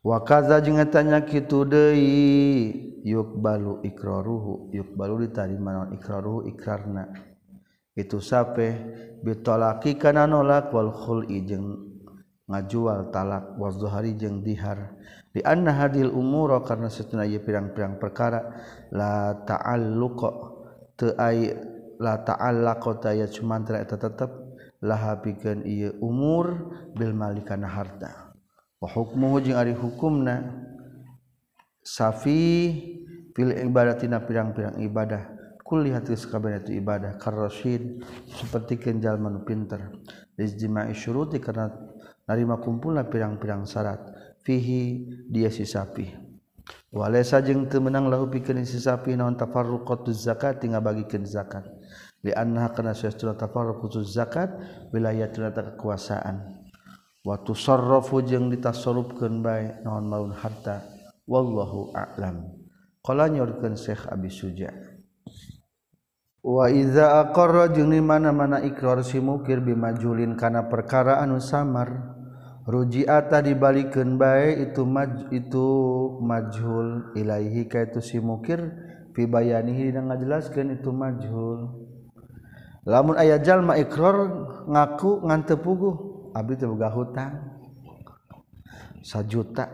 [0.00, 7.08] wakaza tanya gitu Dehi yuk balu iqroruhu yuk balu ditarimanon iqroruhu ikrarna.
[7.96, 8.68] Itu sape
[9.20, 10.72] bitolaki kana nolak.
[10.72, 12.00] Wal khul'i jeung
[12.48, 13.58] ngajual talak.
[13.60, 14.96] Wal zuhari jeung dihar.
[15.30, 18.56] Di anna hadil umuro karena setuna ieu pirang-pirang perkara.
[18.94, 20.30] La ta'alluqa.
[20.96, 21.50] Teu ai
[22.00, 24.30] la ta'allaqa ta ya cuman eta tetep.
[24.80, 28.29] Laha pikeun ieu umur bil malikana harta.
[28.80, 30.64] Wa hukmuhu jeung ari hukumna
[31.84, 32.72] safi
[33.36, 35.36] fil ibadatina pirang-pirang ibadah.
[35.70, 40.02] Kulli hati sakabehna itu ibadah karasyid sapertikeun jalma nu pinter.
[40.34, 41.70] Ijtima'i syuruti karena
[42.26, 44.02] narima kumpulna pirang-pirang syarat.
[44.42, 46.10] Fihi dia si sapi
[46.90, 51.62] walaysa jeung teu meunang lahu pikeun si sapi naon tafarruqatuz zakat tinggal bagikeun zakat.
[52.24, 54.50] Li annaha kana sayastura tafarruqatuz zakat
[54.90, 56.59] wilayatul kekuasaan
[57.20, 60.84] waktu sorrofu jeung ditasarufkeun bae naon maun harta.
[61.28, 62.42] Wallahu a'lam.
[63.00, 64.72] Qala nyorkeun Syekh Abi Suja.
[66.40, 72.16] Wa iza aqarra jeung mana-mana ikrar si mukir bimajulin kana perkara anu samar
[72.64, 75.68] ruji'ata dibalikeun bae itu maj itu
[76.24, 78.72] majhul ilaihi ka itu si mukir
[79.12, 81.60] pibayanihi dan ngajelaskan ngajelaskeun itu majhul.
[82.88, 84.16] Lamun aya jalma ikrar
[84.64, 87.34] ngaku ngan teu puguh abdi teu boga hutang.
[89.00, 89.66] Sajuta.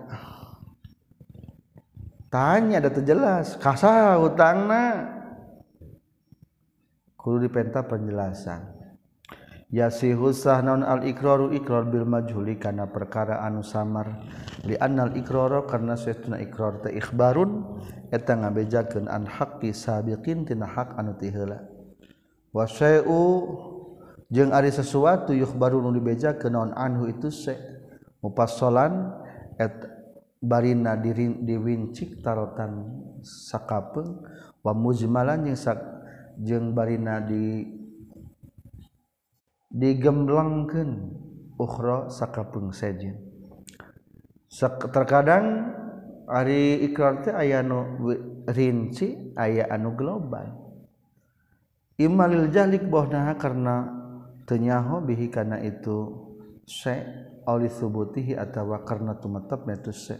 [2.31, 5.15] Tanya ada terjelas kasah hutangna?
[7.19, 8.77] Kudu dipenta penjelasan.
[9.67, 14.23] Yasihusah non al-iqraru iqrar bil majhuli kana perkara anu samar.
[14.63, 17.83] Li annal ikrara karena saytuna ikrar teh ikhbarun
[18.15, 21.67] eta ngabejakeun an haqqi sabiqin tina hak anu ti heula.
[22.55, 23.19] Wa syai'u
[24.27, 27.55] jeung ari sesuatu yuh baru nu dibeja ke naon anhu itu se.
[28.25, 29.23] Mupasolan
[29.55, 29.77] et
[30.43, 32.91] barina dirin diwincik tarotan
[33.23, 34.25] sakapeung
[34.67, 35.79] wa mujmalan jeung sak
[36.43, 37.71] jeung barina di
[39.71, 40.91] digemblengkeun
[41.55, 43.21] ukhra sakapeung sejen.
[44.51, 45.71] Sak terkadang
[46.27, 47.95] ari ikrar teh aya nu
[48.49, 50.51] rinci aya anu global.
[52.01, 54.06] Imalil jalik bohna karena
[54.47, 56.15] tenyaho bihi kana itu
[56.63, 57.03] se
[57.51, 60.17] oli subutihi atawa karena tumetep netu se.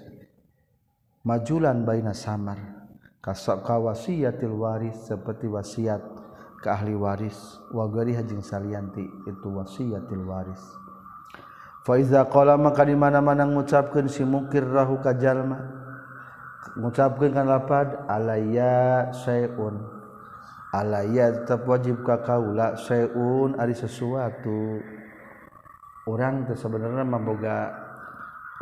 [1.27, 2.59] Majulan baina samar.
[3.19, 5.99] Kasab kawasiyatil waris seperti wasiat
[6.63, 7.59] ke ahli waris.
[7.75, 10.63] Wa gari hajing salianti itu wasiyatil waris.
[11.83, 15.59] Fa iza qala maka di mana-mana ngucapkeun si mukir rahu ka jalma.
[16.79, 19.96] Ngucapkeun kan lapad alayya syai'un.
[20.75, 24.83] alayat tetap wajib ka kaula seun ari sesuatu.
[26.07, 27.75] Orang teh sebenarnya mamboga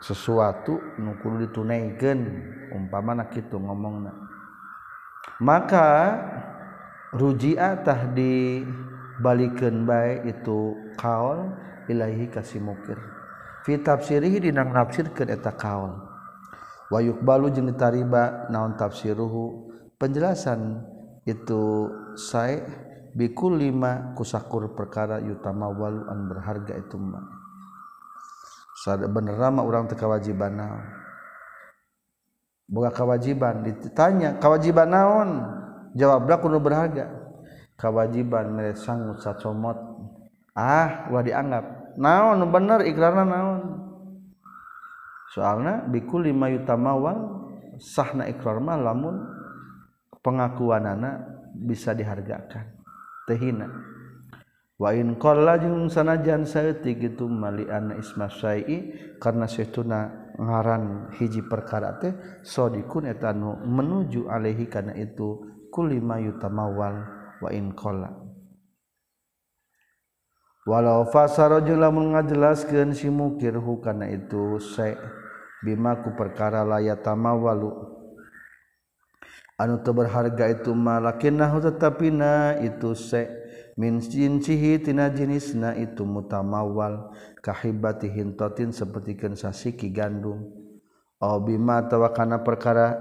[0.00, 2.20] sesuatu nu kudu ditunaikeun
[2.72, 4.12] umpama kitu ngomongna.
[5.44, 6.18] Maka
[7.12, 11.52] rujia tah dibalikeun bae itu kaul
[11.84, 12.96] ilahi kasih mukir
[13.64, 15.96] fi tafsirihi dinang nafsirkeun eta kaul.
[16.92, 19.72] Wa yuqbalu jeung ditariba naon tafsiruhu?
[19.96, 20.84] Penjelasan
[21.24, 21.88] itu
[22.20, 22.60] sai
[23.16, 27.44] bikul lima kusakur perkara yutama walu an berharga itu mah
[28.84, 30.84] sada bener mah urang teu kewajiban naon?
[32.68, 35.30] Boga kewajiban ditanya kewajiban naon?
[35.96, 37.08] Jawab kudu berharga.
[37.80, 39.78] Kewajiban mere sangut sacomot.
[40.52, 41.96] Ah ulah dianggap.
[41.96, 43.60] Naon bener ikrarna naon?
[45.32, 47.16] Soalna bikul lima yutamawal
[47.80, 49.33] sahna ikrar lamun
[50.24, 51.20] pengakuanana
[51.52, 52.80] bisa dihargakan.
[53.28, 53.68] Tehina
[54.74, 58.90] wa in qalla jeung sanajan saeutik gitu mali anna isma syai'i
[59.22, 66.96] karena setuna ngaran hiji perkara teh sodikun eta nu menuju alaihi kana itu lima yutamawal
[67.42, 68.14] wa in qala
[70.66, 74.94] walau fasara jeung lamun ngajelaskeun si mukir hukana itu se
[75.66, 77.70] bimaku perkara layatamawalu
[79.54, 83.30] anu berharga itu malakinnahu tetapina itu se
[83.78, 87.14] min jinsihi tina jenisna itu mutamawal.
[87.44, 90.48] Kahibati hintotin sapertikeun sasiki gandum.
[91.20, 92.96] Aw bima tawakana perkara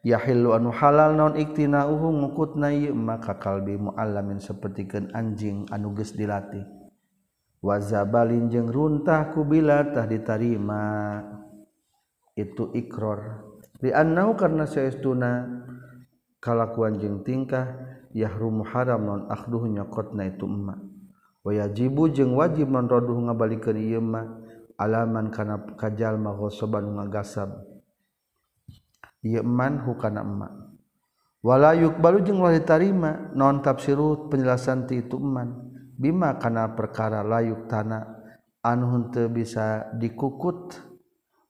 [0.00, 6.64] yahillu anu halal naon iktinauhu ngukutna ieu maka kalbi muallamin sapertikeun anjing anu geus dilatih.
[7.60, 11.20] Wa zabalin jeung runtah kubila tah ditarima.
[12.32, 13.52] Itu ikror.
[13.84, 15.44] Li karna saestuna
[16.44, 17.72] kalakuan jeng tingkah
[18.12, 20.76] yahrumu haram non akhduh nyokotna itu emak
[21.40, 24.44] wayajibu jeng wajib non roduh ngabalikeun ieu mah
[24.76, 27.62] alaman kana kajal ghosoban ngagasab.
[29.24, 30.52] Ieu man hukana emak
[31.40, 37.68] wala yuqbalu jeng wali tarima non tafsiru penjelasan ti itu man bima kana perkara layuk
[37.68, 38.04] tanah
[38.60, 40.76] anu henteu bisa dikukut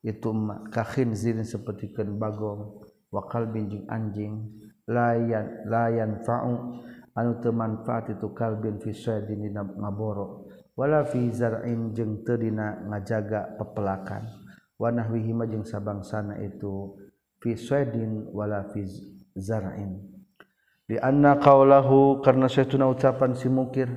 [0.07, 0.71] itu emak
[1.19, 2.79] zirin seperti ken bagong
[3.11, 4.64] wakal binjing anjing.
[4.89, 10.51] layan layan faung anu temanfaat itu kalbin fisadin dina ngaboro.
[10.75, 14.27] Wala fi zar'in jeung teu dina ngajaga pepelakan.
[14.75, 16.99] Wa nahwihi ma jeung sabangsana itu
[17.39, 18.83] fisadin wala fi
[19.39, 20.03] zar'in.
[20.91, 23.89] Li anna qawlahu karna saytuna ucapan si mukir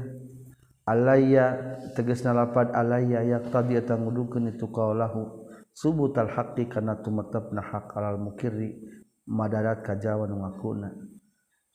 [0.87, 8.96] alayya tegasna lapad alayya yaqtadi tangudukeun itu qawlahu subutal haqqi kana tumetepna hak alal mukirri.
[9.27, 10.89] madarat kajawa nu ngakuna.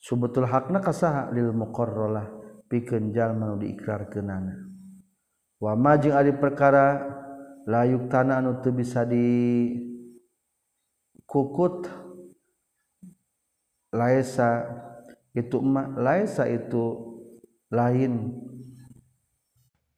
[0.03, 2.27] Subetul hakna kasaha lil muqarralah
[2.67, 4.67] pikeun jalma nu diikrarkeunana.
[5.63, 7.07] Wa ma jeung ari perkara
[7.69, 9.71] layuk tanah anu teu bisa di
[11.23, 11.87] kukut
[13.95, 14.67] laesa
[15.37, 17.15] itu ma laesa itu
[17.71, 18.43] lain.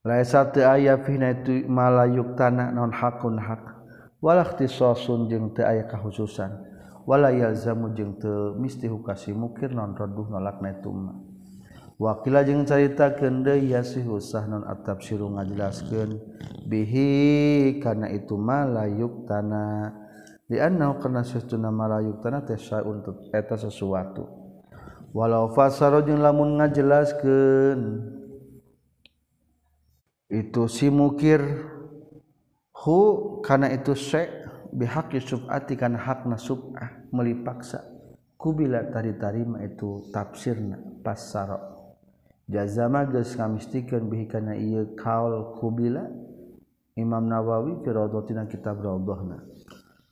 [0.05, 3.73] Laesa teu aya fina itu malayuk tanah non hakun hak.
[4.21, 6.74] Walaktisasun jeung teu aya kahususan.
[7.05, 11.21] walayalzamu jeung teu mistihu hukasi mukir non roduh nolak netuma
[11.99, 16.19] wakila jeung carita kende yasihu sahnon atap siru ngajelaskeun.
[16.65, 19.93] Bihi kana itu malayuk tanah
[20.49, 24.27] di annahu kana sesuna malayuk tanah teh untuk eta sesuatu.
[25.15, 27.81] Walau fasaro jeung lamun ngajelaskeun
[30.35, 31.41] itu si mukir
[32.75, 33.01] hu
[33.45, 34.44] kana itu syekh
[34.75, 37.95] bihak subati karena hakna subah melipaksa.
[38.35, 41.57] Kubila tari tarima itu tafsirna pasaro
[42.45, 46.05] jazama geus ngamistikan bihi kana ieu kaul kubila
[46.93, 49.41] Imam Nawawi fi rawdatina kitab rawdahna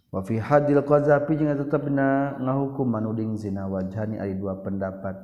[0.09, 5.19] wa fi hadil qazafi jeung tetepna ngahukum manuding zina wajhani ari dua pendapat.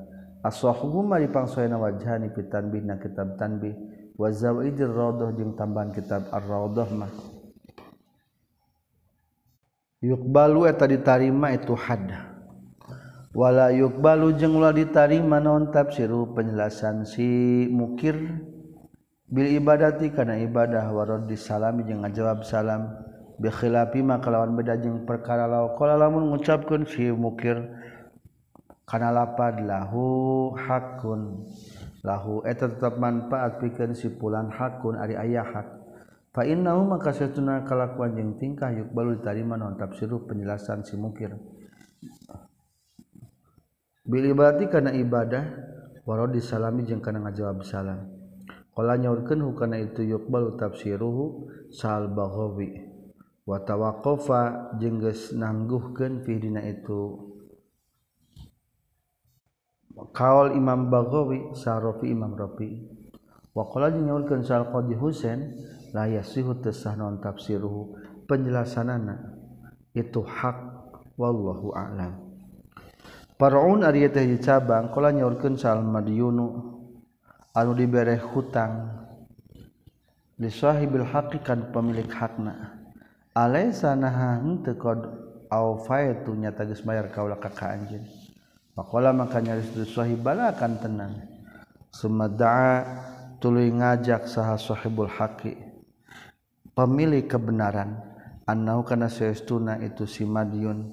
[0.44, 3.72] Asahhu mari pangsoena wajhani fi tanbihna kitab tanbih.
[4.20, 7.08] Wazawaidil raudhah jeung tambahan kitab ar-raudhah mah
[9.98, 12.06] yukbalu eta ditarima itu had.
[13.34, 18.16] Wala yukbalu jeung ulah ditarima non tafsiru penjelasan si mukir?
[19.28, 22.88] Bil ibadati kana ibadah warad disalami jeung ngajawab salam.
[23.38, 27.62] Bi khilafi ma kalawan beda jeung perkara law qala lamun ngucapkeun si mukir
[28.82, 31.46] kana lapad lahu hakun.
[32.02, 35.77] Lahu eta tetap manfaat pikeun si pulan hakun ari aya hak.
[36.28, 41.32] Fainnahu maka satuna kalakuan jeung tingkah yukbalu ditarima non tafsiru penjelasan si mukir.
[44.04, 45.44] Bil ibadati kana ibadah
[46.04, 48.08] waro disalami jeung kana ngajawab salam.
[48.76, 52.86] Qala nyaurkeun hukana itu yukbalu tafsiruhu sal baghawi.
[53.48, 57.32] Wa tawaqqafa jeung geus nangguhkeun fi dina itu
[60.14, 62.86] kaol Imam Bagawi sarofi Imam Rafi.
[63.56, 65.56] Wa qala nyaurkeun sal Qadhi Husain
[65.92, 67.96] laya sihu tesah non tafsiruhu
[68.28, 69.38] penjelasanana
[69.96, 70.78] itu hak.
[71.18, 72.14] Wallahu a'lam.
[73.34, 76.46] Paraun ari teh cabang kala nyaurkeun sal Madyunu
[77.50, 78.86] anu dibere hutang.
[80.38, 82.78] Li sahibil haqqi kan pemilik hakna.
[83.34, 85.10] Alaysa naha henteu qad
[85.50, 88.06] au faitu nyata geus bayar kaula ka ka anjeun.
[88.78, 91.18] Faqala maka nyaris li sahibala kan tenang.
[91.90, 92.86] Sumadaa
[93.42, 95.67] tuluy ngajak saha sahibul haqqi
[96.78, 97.98] pemilik kebenaran.
[98.46, 100.86] Annau kana saestuna itu si Madiun.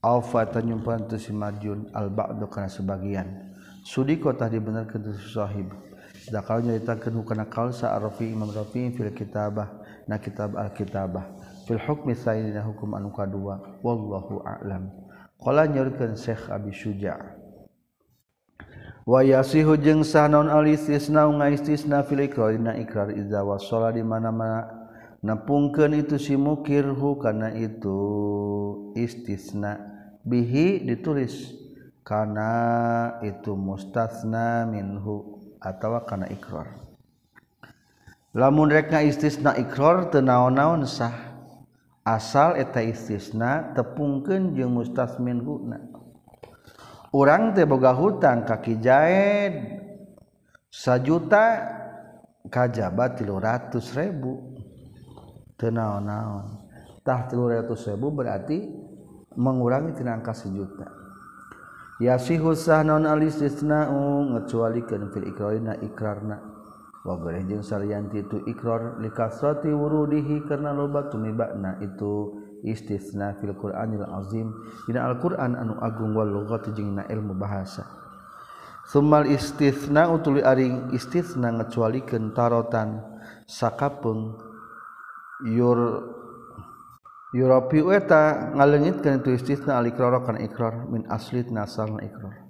[0.00, 1.92] Au fatanyumpan tu si Madiun.
[1.92, 3.52] Al ba'du kana sebagian.
[3.84, 5.68] Sudiko tah dibenarkeun tu sahib.
[6.32, 9.84] Dakal nyaritakeun hukana kaul sa Rafi Imam Rafi fil kitabah.
[10.08, 11.36] Na kitab al kitabah
[11.68, 13.60] fil hukmi sayyidina hukum anu kadua.
[13.84, 14.88] Wallahu a'lam.
[15.36, 17.36] Qala nyaurkeun Syekh Abi Syuja'
[19.08, 24.77] wayasihu jeung sahnaun al istisna ngaistisna fil iqrar na ikrar iza wasala di mana-mana.
[25.24, 28.00] napungken itu si mukirhu karena itu
[28.94, 29.78] istisna
[30.24, 31.54] bihi ditulis.
[32.08, 36.88] Karena itu mustasna minhu atau karena ikrar
[38.38, 41.26] lamun rekna istisna ikrar tenaon-naon sah.
[42.08, 45.68] Asal eta istisna tepungkeun jeung mustas minhu.
[47.12, 49.52] Urang teh boga hutang kaki jaed
[50.72, 51.68] sajuta
[52.48, 54.40] kajaba tilu ratus ribu.
[55.66, 58.58] naon-naontah ribu berarti
[59.34, 60.86] mengurangi tinangka sejuta.
[61.98, 65.26] Yasihusah non um, ngecualikan fil
[65.82, 66.38] ikrarna.
[67.02, 74.06] Wa boleh jeung salianti itu ikrar likasrati wurudihi karena loba tumibakna itu istisna fil Qur'anil
[74.14, 74.50] azim.
[74.86, 77.86] Dina Al-Qur'an anu agung wal lughati jeung na ilmu bahasa.
[78.86, 83.02] Sumal istisna utuli aring istisna ngecualikeun tarotan
[83.46, 84.38] sakapeung
[85.46, 85.78] yur
[87.28, 92.48] Europi eta ngalengitkeun itu istisna al ikrar kana ikrar min aslit nasal ikrar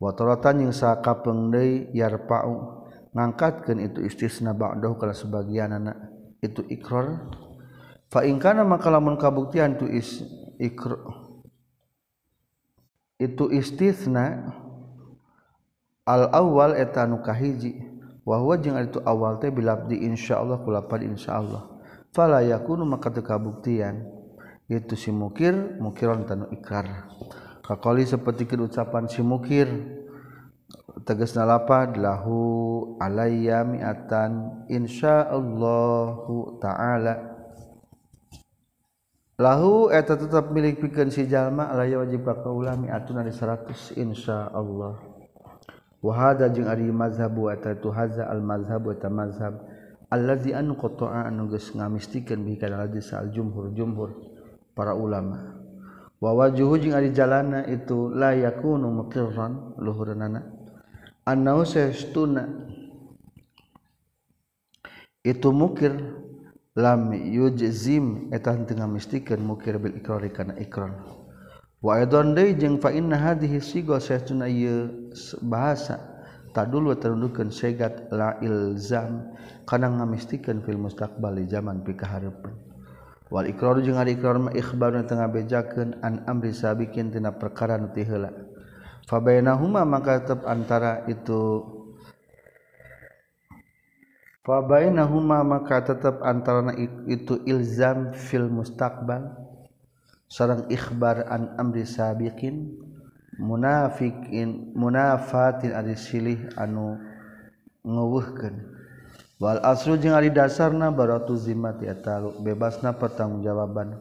[0.00, 5.92] wa taratan jeung sakapeng deui yarpau ngangkatkeun itu istisna ba'dahu kana sebagianna
[6.40, 7.28] itu ikrar
[8.08, 10.24] fa in kana maka lamun kabuktian tu is
[10.56, 11.04] ikrar
[13.20, 14.56] itu istisna
[16.08, 17.76] al awal eta nu kahiji
[18.24, 21.73] wa huwa jeung itu awal teh bilabdi insyaallah kulapan insyaallah
[22.14, 24.06] fala yakunu maka teu kabuktian
[24.70, 27.10] itu si mukir mukiran tanu ikrar.
[27.60, 29.68] Kakali seperti ucapan si mukir.
[31.04, 37.34] Tegasna lapad lahu alayya mi'atan insyaallahu ta'ala.
[39.36, 44.94] Lahu eta tetap milik pikeun si jalma alayya wajib ka kaula mi'atun ari 100 insyaallah.
[46.00, 49.60] Wa hada jeung ari mazhabu eta tu hadza al mazhabu eta mazhab
[50.10, 54.10] alladzi an qata'a anu geus ngamistikeun bi kana ladzi sal jumhur jumhur
[54.74, 55.60] para ulama.
[56.20, 60.40] Wa wajhu jeung ari jalana itu la yakunu muqirran luhurna
[61.26, 62.48] annau sestuna
[65.24, 65.92] itu mukir
[66.76, 70.96] lam yujzim eta teu ngamistikeun mukir bil ikrari kana ikrar.
[71.84, 75.10] Wa aidan deui jeung fa inna hadhihi sigo sestuna ieu
[75.44, 76.13] bahasa.
[76.54, 79.34] Tadul wa terundukeun segat la ilzam
[79.66, 82.74] kana ngamistikeun fil mustaqbal zaman pikahareupeun
[83.32, 87.90] Wal ikrar jeung ari ikrar ma ikhbar tengah bejakeun an amri sabikin tina perkara nu
[87.90, 88.30] ti heula.
[89.10, 91.66] Fa bainahuma maka tetep antara itu
[94.44, 96.76] Fa bainahuma maka tetep antara
[97.08, 99.34] itu ilzam fil mustaqbal
[100.28, 102.76] sareng ikhbar an amri sabiqin
[103.38, 106.98] munafikin munafatin ari silih anu
[107.82, 108.56] ngeuweuhkeun.
[109.42, 113.98] Wal asru jeung ari dasarna baratu zimmat eta bebasna pertanggungjawaban.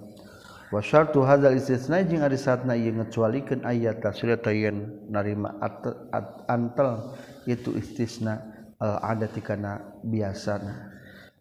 [0.69, 6.45] Wa syartu hadzal istisna jeung ari satna ieu ngecualikeun ayat tasriyata yen narima at, at,
[6.49, 7.13] antel
[7.45, 8.41] itu istisna
[8.77, 10.93] al adati kana biasana.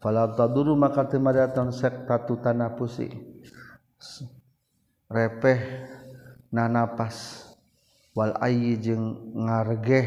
[0.03, 3.07] Fala taduru maka teu madatan sektatu tanafusi
[5.07, 5.61] repeh
[6.51, 7.47] na napas
[8.13, 10.07] wal ayyi jeung ngargeh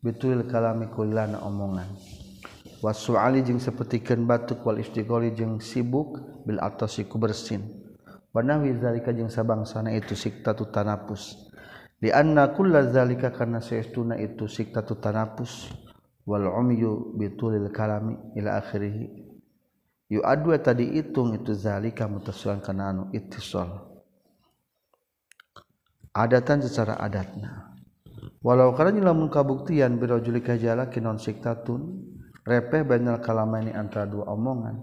[0.00, 1.88] betul kalami kullana omongan.
[2.84, 7.64] Wasuali jeung sapertikeun batuk wal istighali jeung sibuk bil atasi ku bersin.
[8.36, 11.48] Wanawi zalika jeung sabangsana itu siktatu tanapus.
[11.96, 15.72] Di anna kulla zalika kana saestuna itu siktatu tanapus.
[16.28, 19.24] Wal umyu bitulil kalami ila akhirih.
[20.12, 23.95] Yu adu tadi hitung itu zalika mutasilan kana anu ittisal
[26.16, 27.76] Adatan secara adatna.
[28.40, 32.08] Walau karena lamun kabuktian birajulika jalaki non siktatun
[32.40, 32.88] repeh
[33.20, 34.80] kalama ini antara dua omongan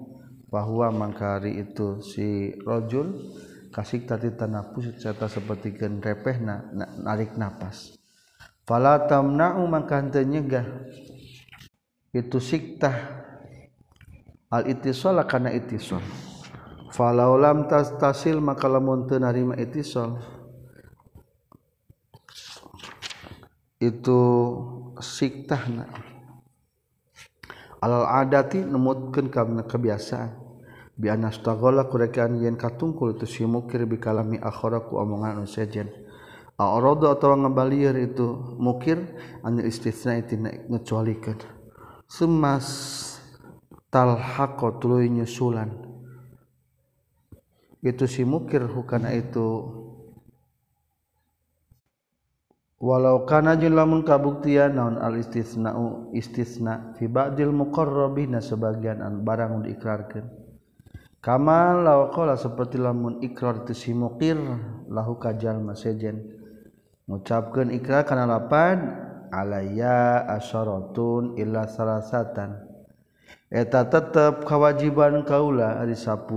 [0.53, 3.33] bahwa mangkari itu si rojul
[3.73, 7.97] kasih tadi tanapus serta seperti gen repeh na, na, narik napas.
[8.69, 10.69] Fala tamna'u maka nyegah.
[12.13, 13.25] Itu siktah
[14.53, 16.03] al itisol karena itisol.
[16.93, 19.17] Falau lam tas tasil maka lamun teu
[19.57, 20.21] itisol
[23.83, 24.19] itu
[25.03, 25.91] siktahna
[27.83, 30.39] alal adati nemutkeun kana kebiasaan.
[30.93, 35.89] Bi anastagola kurekian yen katungkul itu si mukir bi kalami akhara ku omongan anu sejen
[36.53, 39.01] arada atawa ngebalieun itu mukir
[39.41, 41.41] anil istitsna itina ngecualikeun
[42.05, 42.69] semas
[43.89, 45.73] talhaqo tuluy nyusulan.
[47.81, 49.47] Itu si mukir hukana itu
[52.83, 55.71] walau kana jeung lamun kabuktian naon al istisna
[56.11, 60.27] istisna fi ba'dil muqarrabina sebagian an barang diikrarkeun.
[61.23, 64.35] Kama law qala seperti lamun ikrar tu si muqir
[64.91, 66.17] lahu kajal masejen sejen.
[67.07, 68.91] Ngucapkeun ikrar kana lapan
[69.31, 72.67] alayya asyaratun illa salasatan.
[73.47, 76.27] Eta tetep kewajiban kaula ari 10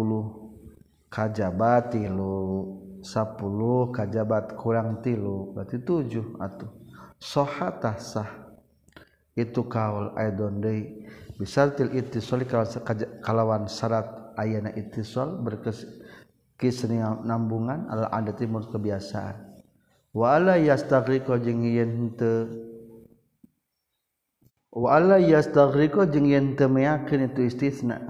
[1.10, 2.85] kajabati lu.
[3.06, 5.54] 10 kajjabat kurang tilu.
[5.54, 6.66] Berarti 7 atau
[7.22, 8.30] sohatah sah.
[9.38, 10.16] Itu kaul
[11.36, 11.68] bisa
[13.20, 15.84] kalawan syarat ayana itisol berkes
[16.56, 19.60] kisni nambungan ala ada timur kebiasaan.
[20.16, 22.48] Wala yastaghriqu jeung yen teu
[24.72, 28.00] wala yastaghriqu jeung yen teu meyakeun itu istisna.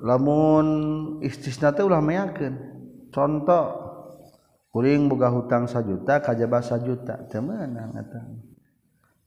[0.00, 0.66] Lamun
[1.20, 2.75] istisna teh ulah meyakeun
[3.16, 3.64] contoh
[4.68, 8.20] kuring boga hutang sajuta kajaba sajuta teman eta.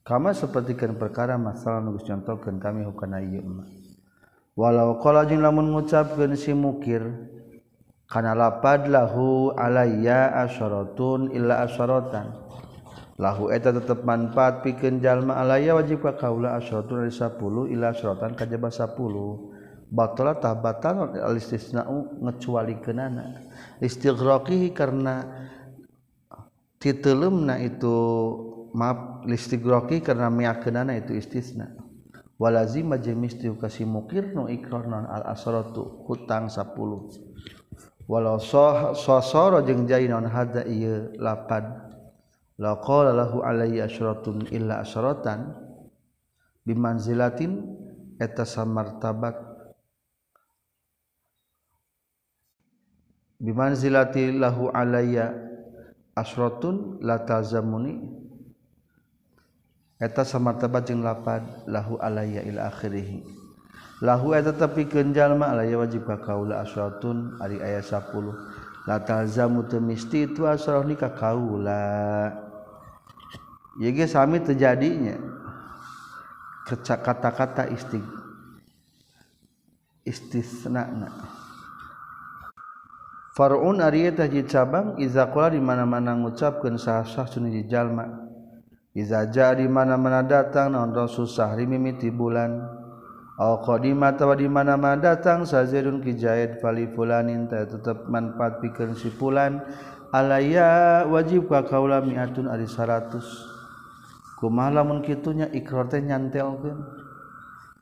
[0.05, 3.65] Kama sepertikan perkara masalah nugus contohkan kami hukana ieu mah.
[4.53, 7.01] Walau qala jeung lamun ngucapkeun si mukir
[8.09, 12.33] kana lapad lahu alayya asyaratun illa asyaratan
[13.21, 18.33] lahu eta tetep manfaat pikeun jalma alayya wajib ka kaula asyaratun ari 10 illa asyaratan
[18.33, 19.58] kajaba 10
[19.89, 23.49] batalatah batalon al istisna'u ngecualikeunana
[23.81, 25.25] istighraqihi karena
[26.79, 27.97] titeleumna itu
[28.73, 31.75] maaf listighroqi karena miakeunana itu istisna.
[32.39, 36.71] Walazima jeung misti kasih mukir nu ikrar non al asratu hutang 10
[38.07, 41.91] walau sah sasara jeung jainon hadza ieu lapad.
[42.59, 45.51] La qala lahu alayya asratun illa asratan.
[46.63, 47.59] Bimanzilatin
[48.19, 49.48] eta samartabat.
[53.39, 55.33] bimanzilati lahu alayya
[56.13, 58.19] asratun la tazamuni.
[59.99, 63.19] Eta samartabat jeung lapad lahu alayya ila akhirih
[63.99, 70.23] lahu eta tapi kenjalma alayya wajib ka kaula asratun ari aya 10 la tazamu temisti
[70.23, 72.31] itu asrah ni ka kaula
[73.75, 75.19] ye ge sami terjadinya
[76.63, 78.03] kata-kata istig
[80.07, 81.09] istisna na
[83.39, 88.03] Farun Arietaji cabang Izakola di mana-mana ngucapkeun sah-sah sunni Jalma.
[88.91, 92.59] Izaja di mana-mana datang non Rasul Sahri mimiti bulan.
[93.39, 99.63] Al tawa di mana-mana datang Sazirun kijahid fali fulanin tak tetap manfaat pikir si fulan
[100.11, 103.23] Alaya wajib ka kaula mi'atun ari saratus.
[104.35, 106.75] Kumalamun kitunya ikrar teh nyantelkeun.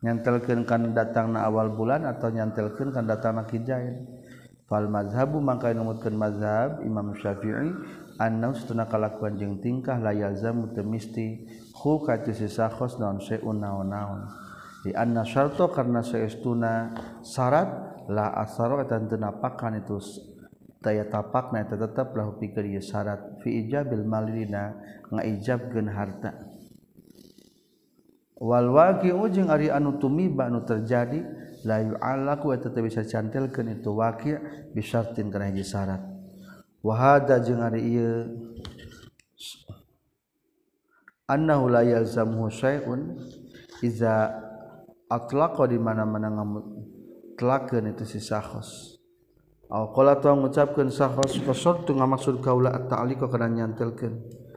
[0.05, 4.17] Nyantelkeun kan datang na awal bulan atau nyantelkeun kan datang na kijahid
[4.67, 7.71] fal mazhabu mangka numutkeun mazhab Imam Syafi'i
[8.19, 14.27] anna sunna kalakuan jeung tingkah la yalzamu teu hu ka teu sisakhos naon saeun naon-naon.
[14.83, 16.91] Di anna syarto karna saestuna
[17.23, 19.97] syarat la asaro eta teu napakan itu
[20.83, 22.35] daya tapakna eta tetep lahu
[22.83, 23.39] syarat.
[23.39, 24.75] Fi ijabil malina
[25.09, 26.31] ngaijabkeun harta.
[28.37, 31.25] Wal waqi'u jeung ari anu tumiba anu terjadi
[31.67, 34.39] layu alaku eta bisa cantilkeun itu waqi
[34.71, 35.99] bi syartin kana hiji syarat.
[36.79, 38.23] Wa hada jeung ari ieu.
[41.27, 43.19] Annahu la yalzamuhu syai'un
[43.83, 44.31] iza
[45.11, 48.95] atlaqa di mana-mana ngamutlakeun itu si sakhos.
[49.67, 54.47] Aw qala tu ngucapkeun sakhos qasad tu ngamaksud kaula at-ta'liqa kana nyantilkeun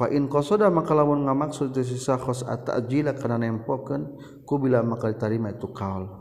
[0.00, 4.02] fa in qasada maka lamun ngamaksud itu si sakhos at-ta'jila kana nempokeun?
[4.48, 6.19] Ku bila maka ditarima itu kaul.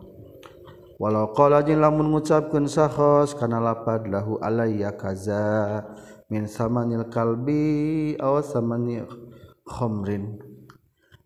[0.99, 5.87] Walau qala jin lamun ngucapkeun sahos kana lapad lahu alayya kaza
[6.27, 9.07] min samanil kalbi aw samanil
[9.63, 10.43] khamrin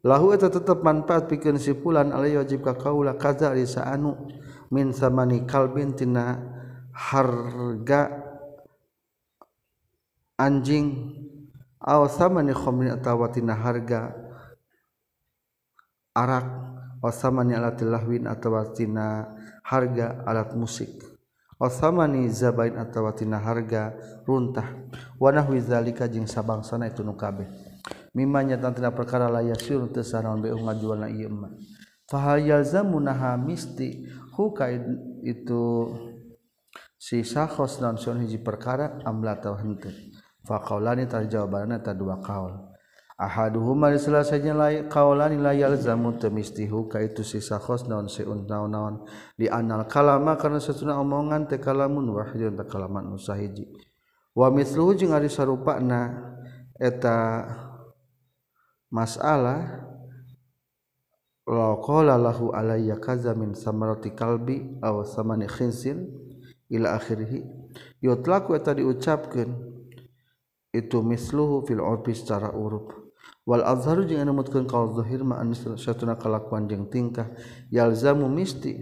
[0.05, 4.13] lahu eta tetep manfaat pikeun sipulan alai wajib ka kaula kaza risa anu
[4.69, 6.37] min samani kalbin tina
[6.93, 8.13] harga
[10.37, 11.17] anjing
[11.81, 14.13] aw samani khamrin atawa tina harga
[16.13, 16.45] arak
[17.01, 19.33] wa samani alatil lahwin atawa tina
[19.63, 21.01] harga alat musik.
[21.57, 23.95] Othamani zabain atawatina harga
[24.27, 24.67] runtah.
[25.15, 27.47] Wanahwi zalika jeung sabangsana itu nu kabeh.
[28.13, 31.49] Mimma nyata tina perkara layak sirun teu sanaon bae ngajualna ieu mah
[32.05, 34.05] fa yalzamunaha misti?
[34.33, 34.65] Huka
[35.21, 35.93] itu
[36.97, 38.99] si sakhos naon hiji perkara?
[39.05, 39.93] Amla tawhante
[40.43, 42.72] fa qaulani tarjawabanna ta dua kaul
[43.19, 48.69] ahaduhuma salah saja lain kaulan la yalzamu tamistihu ka itu sisa khos naon seun naon
[48.71, 48.95] naon
[49.37, 53.69] di anal kalama karena satuna omongan teh kalamun wahidun teh kalaman usahiji
[54.33, 56.33] wa mithluhu jeung ari sarupana
[56.81, 57.45] eta
[58.89, 59.89] masalah
[61.43, 66.07] la qala lahu alayya kaza min samarati kalbi aw samani khinsin
[66.71, 67.43] ila akhirih.
[67.99, 69.51] Yutlaqu eta diucapkeun
[70.73, 73.02] itu misluhu fil urfi secara uruf.
[73.43, 77.31] Wal azharu jeung anu mutkeun qaul zahir ma an satuna kalakuan jeung tingkah.
[77.71, 78.79] Yalzamu misti.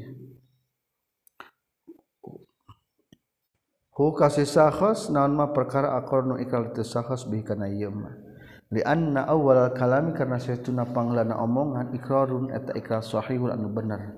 [3.91, 8.31] Hu kasih sahas naon ma perkara akor nu ikal teu sahas bi kana ieu mah
[8.79, 14.15] anna awal kalami karena saya tunapang lana omongan ikrarun eta ikrar sahihul anu benar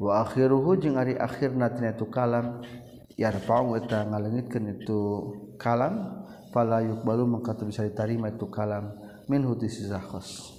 [0.00, 2.64] waakhiruhu jeung ari akhir natina itu kalam
[3.20, 5.00] yarfa'u eta ngalengitkeun itu
[5.60, 10.52] kalam fala yuqbalu maka bisa diterima itu kalam min hutikhos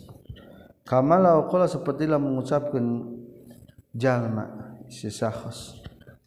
[0.86, 3.16] kama laukola sepertilah mengucapkan
[3.96, 5.82] jalma sisakhos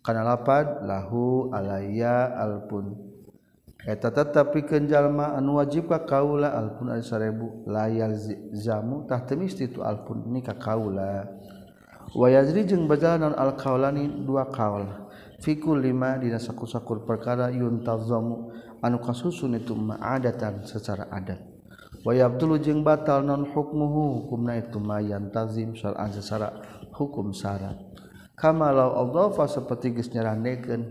[0.09, 2.97] kana lapad lahu alaya alpun.
[3.84, 7.68] Eta tetepikeun jalma anu wajib ka kaula alpun ari sarebu.
[7.68, 8.16] Layal
[8.57, 11.28] zamu tah temis itu alpun ni ka kaula.
[12.16, 14.89] Wa yazri jeung bajalan al qaulani dua kaul.
[15.45, 18.51] Fikul lima dina sakusakur perkara yuntazamu
[18.82, 21.39] anu kasusun itu ma'adatan secara adat.
[22.05, 26.61] wayabdulu jeung batal non hukmuhu hukumna itu mayan tazim syar'an sesara
[26.95, 27.76] hukum syarat
[28.39, 30.82] kama law adhafa seperti geus nyeranekeun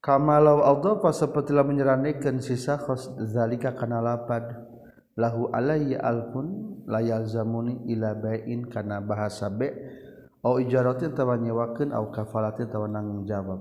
[0.00, 4.72] kama law adhafa seperti lamun nyeranekeun sisa khos zalika kana lapad.
[5.18, 9.68] Lahu alayya alfun la yalzamuni ila bain kana bahasa be.
[10.40, 13.60] Au ijaratin tawa nyewakeun au kafalatin tawa nanggung jawab.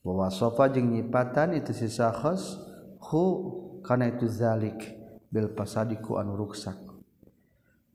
[0.00, 2.56] Wa wasafa jeung nyipatan itu sisa khos
[3.04, 3.22] hu
[3.88, 5.00] karena itu zalik
[5.32, 6.76] bil pasadiku anu ruksak.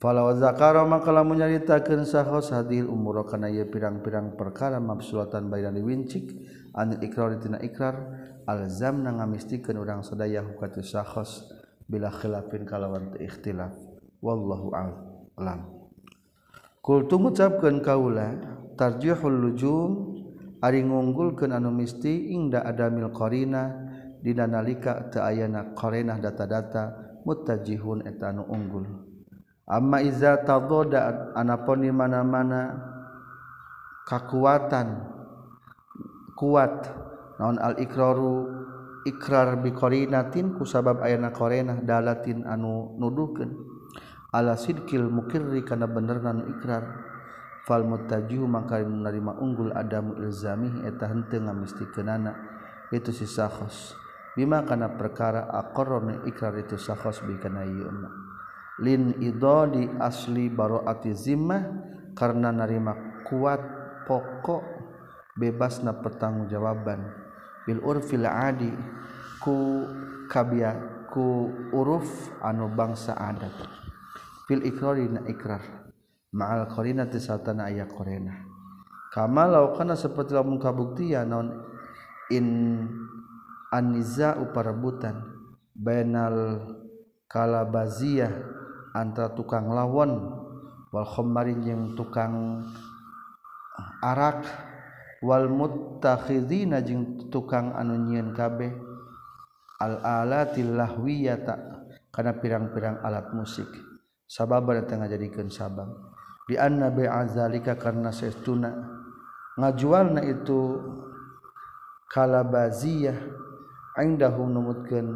[0.01, 6.33] Falau zakara maka lamun nyaritakeun sahos hadil umur kana ieu pirang-pirang perkara mabsulatan bayan diwincik
[6.73, 7.95] an ikrar tina ikrar
[8.49, 11.47] alzamna ngamistikeun urang sadaya hukatu sahos
[11.87, 13.71] bila khilafin kalawan teu ikhtilaf.
[14.19, 15.71] Wallahu a'lam.
[16.83, 18.43] Kultu ngucapkeun kaula
[18.75, 20.19] tarjihul lujum
[20.59, 23.82] ari ngunggulkeun anu misti ingda adamil qarina
[24.23, 26.95] dina nalika teu ayana qarinah data-data
[27.27, 28.87] mutajihun eta anu unggul.
[29.67, 32.71] Amma iza tadada anapun di mana-mana
[34.07, 34.87] kakuatan
[36.39, 36.87] kuat
[37.39, 38.63] naon al ikraru
[39.03, 43.51] ikrar bi qarinatin ku sabab ayana qarinah dalatin anu nuduhkeun
[44.31, 47.11] ala sidkil mukirri kana benerna ikrar.
[47.63, 52.35] Fal muttajihu maka menerima unggul adamu ilzami eta henteu ngamistikeunana
[52.91, 54.02] itu si sakhos
[54.33, 57.89] bima kana perkara aqarrana ikrar itu sakhos bi kana ieu
[58.81, 61.61] lin idadi asli baroati zimmah
[62.17, 63.61] karena narima kuat
[64.05, 64.63] pokok
[65.37, 67.01] bebasna pertanggungjawaban.
[67.63, 68.69] Bil urfil adi
[69.39, 69.87] ku
[70.27, 73.53] kabia ku uruf anu bangsa adat.
[74.49, 75.63] Fil ikrari na ikrar
[76.35, 78.35] ma'al qarina tisatana aya qarina.
[79.13, 81.47] Kama law kana seperti lamun kabuktian non
[82.33, 82.47] in
[83.73, 85.17] Aniza uparebutan
[85.73, 86.61] Benal
[87.25, 88.29] kalabaziyah
[88.93, 90.13] antara tukang lawan
[90.93, 92.61] wal khammarin jeung tukang
[94.05, 94.45] arak
[95.25, 98.69] wal muttakhidina jeung tukang anu nyieun kabeh
[99.81, 101.57] al alatil lahwiyata
[102.13, 103.65] kana pirang-pirang alat musik.
[104.29, 105.89] Sabab tengah jadikeun sabab.
[106.45, 108.69] Di anna bi'azalika karna sesuna
[109.57, 110.77] ngajualna itu
[112.13, 113.17] kalabaziyah
[114.01, 115.07] indahum numutkeun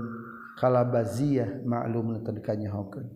[0.59, 3.07] kalabaziyah ma'lum tadkanya hokeun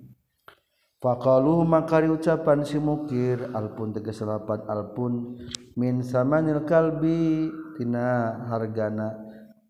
[1.02, 5.38] faqalu maka ucapan si mukir alpun tegas lapat alpun
[5.74, 9.18] min samanil kalbi tina hargana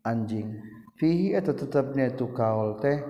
[0.04, 0.60] anjing.
[1.00, 3.02] Fihi eta tetepna itu kaul teh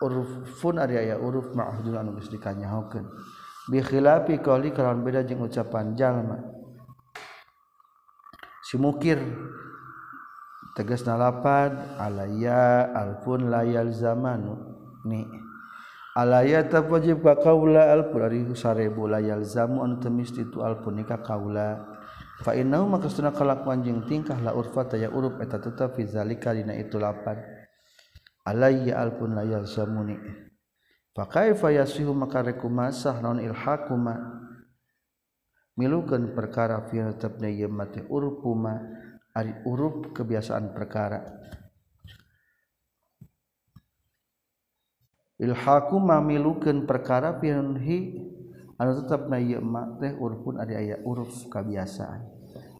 [0.00, 3.04] urufun ari aya uruf ma'hudul anu geus dikanyahokeun.
[3.68, 6.40] Bi khilafi qauli kalawan beda jeung ucapan jalma.
[8.64, 9.20] Si mukir
[10.80, 14.56] teges nalapad alaya alpun layal zamanu
[15.04, 15.28] ni
[16.16, 20.96] alaya tetap wajib ka kaula alpun ari sarebu layal zamu anu teu mesti tu alpun
[20.96, 22.00] nikah kaula.
[22.40, 26.72] Fa innahu makasuna kalakuan jeung tingkah la urfata ya uruf eta tetep fi zalika dina
[26.72, 27.36] itu lapad.
[28.48, 30.16] Alayya alpun layal zamuni
[31.12, 34.16] fa kaifa yasihu maka rekumasah naon ilhaquma
[35.76, 38.80] milukeun perkara fi tetepna ieu mate urpuma
[39.36, 41.20] ari urup kebiasaan perkara.
[45.40, 48.20] Ilhaku mamilukeun perkara pinhi
[48.80, 52.24] anu tetep na ieu ma teh urupun ari aya uruf kebiasaan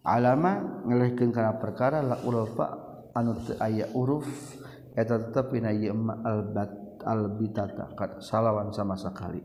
[0.01, 2.66] alama ngelehkeun kana perkara la ulfa
[3.12, 4.24] anu teu aya uruf
[4.96, 9.44] eta tetep na ieu ma albat albitata salawan sama sekali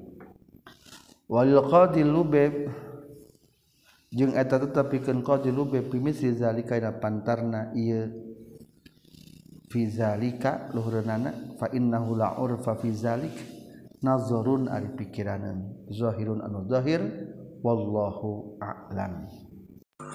[1.27, 2.71] walil qadi lubeb
[4.15, 8.07] jeung eta tetep pikeun qadiru bi pimisri zalika ila pantarna ieu.
[9.67, 13.35] Fi zalika luhureunana fa innahu la urfa fi zalik
[13.99, 17.03] nazarun ari pikiranan zahirun anu zahir
[17.59, 19.27] wallahu a'lam.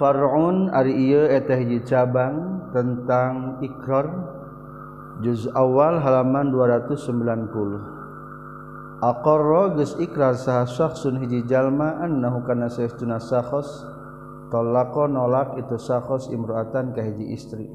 [0.01, 4.09] Far'un ari ieu eta hiji cabang tentang ikrar
[5.21, 8.00] juz awal halaman 290
[9.01, 13.85] aqarra geus ikrar saha syakhsun hiji jalma annahu kana sayyiduna sakhos
[14.53, 17.67] talaqa nolak itu sakhos imro'atan ka hiji istri.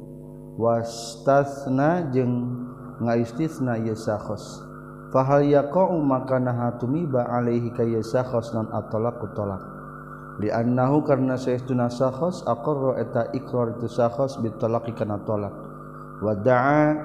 [0.56, 2.64] Wastasna jeung
[3.02, 4.64] ngaistisna ieu sakhos.
[5.10, 9.64] Fahal yaqau maka naha tumiba alaihi ka ieu sakhos non atalaqu talaq.
[10.40, 15.56] Li annahu karna sayyiduna sakhos aqarra eta ikrar itu sakhos bitalaqi kana talaq.
[16.20, 16.96] Wa da'a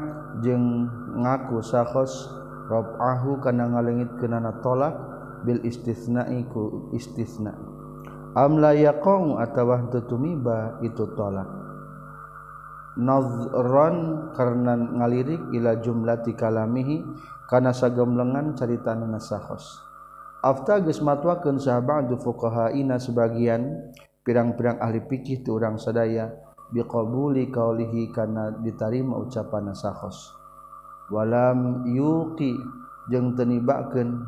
[0.42, 0.86] jeung
[1.18, 2.39] ngaku sakhos
[2.70, 4.94] rob'ahu kana ngalengitkeunana tolak
[5.42, 7.50] bil istisna'i ku istisna.
[8.38, 11.50] Am la yaqau atawa tutumiba itu tolak.
[12.94, 17.02] Nazran karena ngalirik ila jumlati kalamihi
[17.50, 19.90] kana sagemblengan carita nasahos
[20.40, 22.16] afta geus matwakeun sahabadu
[22.72, 23.92] ina sebagian
[24.24, 26.32] pirang-pirang ahli fikih tu urang sadaya
[26.72, 30.39] biqabuli qaulihi kana ditarima ucapan nasahos
[31.10, 32.56] walam yuki
[33.10, 34.24] jeung tenibakeun.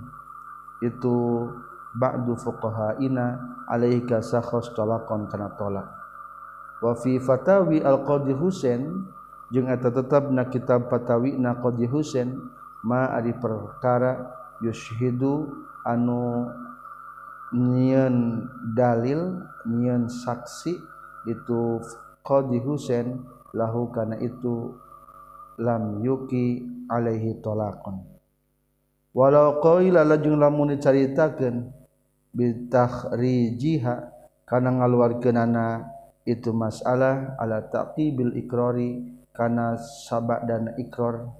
[0.82, 1.46] Itu
[1.94, 3.38] ba'du fuqahaina
[3.70, 5.86] alaika sakhos talaqan kana tolak.
[6.82, 9.06] Wa fi fatawi al qadi husain
[9.54, 12.34] jeung eta tetepna kitab fatawi na qadi husain
[12.82, 15.54] ma ari perkara yushhidu
[15.86, 16.50] anu
[17.54, 20.82] nyieun dalil nyieun saksi
[21.30, 21.78] itu
[22.26, 23.22] qadi husain
[23.54, 24.74] lahu kana itu
[25.58, 28.04] lam yuki alaihi tolakon
[29.12, 31.68] walau qaila lajeng lamun dicaritakeun
[32.32, 33.94] bitakhrijiha
[34.48, 35.88] kana ngaluarkeunana
[36.22, 41.32] itu masalah ala taqibil ikrari kana sabak dan ikrar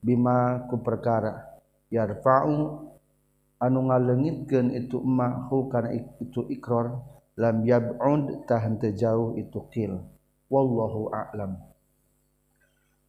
[0.00, 1.60] bima ku perkara.
[1.90, 2.86] Yarfa'u
[3.58, 7.02] anu ngalengitkeun itu mahu kana itu ikrar
[7.36, 10.00] lam yab'ud tahan jauh itu qil.
[10.50, 11.69] Wallahu a'lam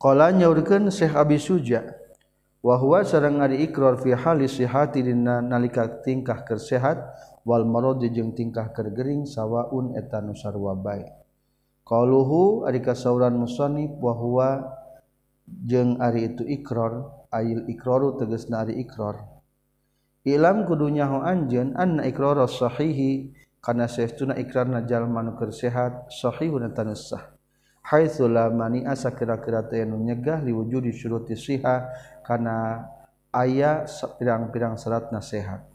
[0.02, 1.86] Qala nyaurkeun Syekh Abi Suja
[2.66, 6.98] wahwa sareng ari ikrar fi hali sihati dina nalika tingkah keur sehat
[7.46, 11.06] wal marad jeung tingkah keur gering sawaun eta nu sarwa bae.
[11.86, 14.74] Qaluhu ari kasauran musannif wahwa
[15.46, 19.22] jeung ari itu ikrar ayil ikraru tegasna ari ikrar.
[20.26, 26.74] Ilam kudunya ho anjeun anna iqrarus sahihi kana saestuna ikrar najal manu keur sehat sahihun
[26.74, 27.38] tanusah.
[27.82, 31.90] Hai Sulamani asa kira-kira tenu nyegah liwujudi disyuruti siha
[32.24, 32.88] kana
[33.34, 33.84] aya
[34.22, 35.66] pirang-pirang syaratna nasehat.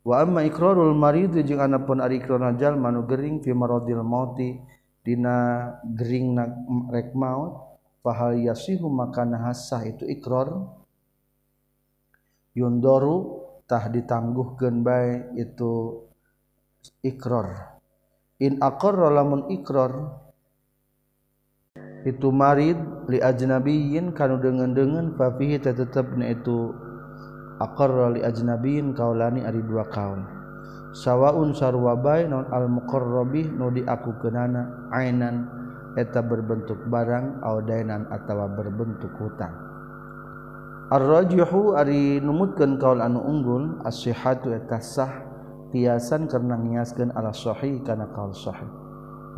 [0.00, 4.56] Wa amma ikrarul marid jeung anapun ari ikrar najal manu gering fi maradil mauti
[5.04, 6.36] dina gering
[6.88, 10.56] rek maut fahal yasihu maka nahasah itu ikrar
[12.56, 16.04] yundaru tah ditangguhkeun bae itu
[17.04, 17.76] ikrar
[18.40, 20.16] in aqarra lamun ikrar
[22.08, 22.76] itu marid
[23.12, 26.72] li ajnabiyin kanu dengan-dengan fafihi tetep na itu
[27.60, 30.24] aqarra li ajnabiyin kaulani ari dua kaum
[30.96, 35.46] sawaun sarwabai non al muqarrabih nu diakukeunana ainan
[35.98, 39.70] eta berbentuk barang audainan atawa berbentuk hutang
[40.90, 45.22] Ar-rajihu ari numutkeun kaul anu unggul as-sihhatu eta sah
[45.70, 48.66] tiasan karena ngiaskeun ala sahih kana kaul sahih.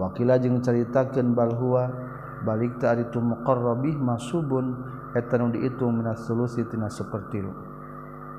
[0.01, 1.93] Wakila jeung caritakeun bal huwa
[2.43, 4.83] balik ta itu muqarrabih masubun
[5.15, 7.51] eta nu diitung minas sulusi tina sapertilu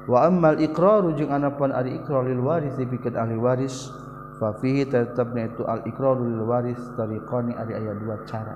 [0.08, 3.88] wa ammal iqraru jeung anapan ari iqrar lil waris pikeun ahli waris
[4.36, 8.56] fa fihi tetepna itu al iqraru lil waris tariqani ari aya dua cara.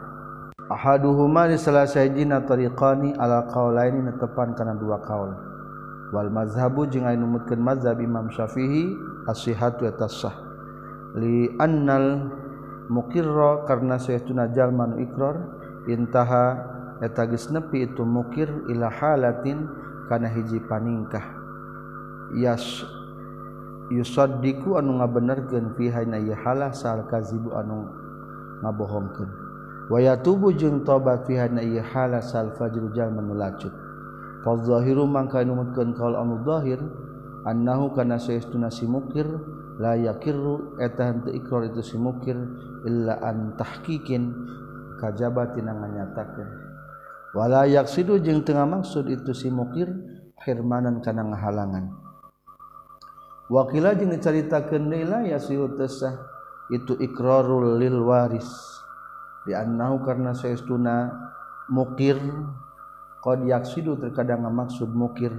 [0.67, 5.31] Ahaduhuma li salah sajina tariqani ala qaulaini netepan kana dua kaul
[6.11, 8.91] wal mazhabu jeung anu numutkeun mazhab Imam Syafi'i
[9.31, 10.35] as-sihhatu sah.
[11.15, 12.27] Li annal
[12.87, 15.37] mukirro karena suna jalmanu Iqrar
[15.87, 16.45] intaha
[17.03, 19.67] eta geus nepi itu mukir ila halatin
[20.09, 21.23] kana hiji paningkah.
[22.35, 22.83] Yas
[23.87, 27.87] yusaddiku anu ngabenerkeun fiha na yahala sal kazibu anu
[28.59, 29.29] ngabohongkeun
[29.87, 33.71] wa yatubu jeung tobat fiha na yahala sal fajru jalman lacut.
[34.43, 36.83] Fa zahiru mangka numutkeun kaul anu zahir
[37.47, 39.27] annahu kana saestuna si mukir
[39.79, 42.35] la yakirru eta henteu ikrar itu si mukir
[42.85, 44.33] illaantahkikin
[45.01, 46.49] kajbatinanganyatakan
[47.33, 49.89] walayak Sihu jeung tengah maksud itu si mukir
[50.37, 51.85] Firmanan karena ngahalangan.
[53.49, 56.13] Wakila jeung diceritakan nila ya siutesah
[56.69, 58.47] itu iqrarul lil waris.
[59.49, 61.09] Diannahu karena saestuna
[61.71, 62.19] mukir
[63.23, 65.33] qad yaksidu terkadang maksud mukir.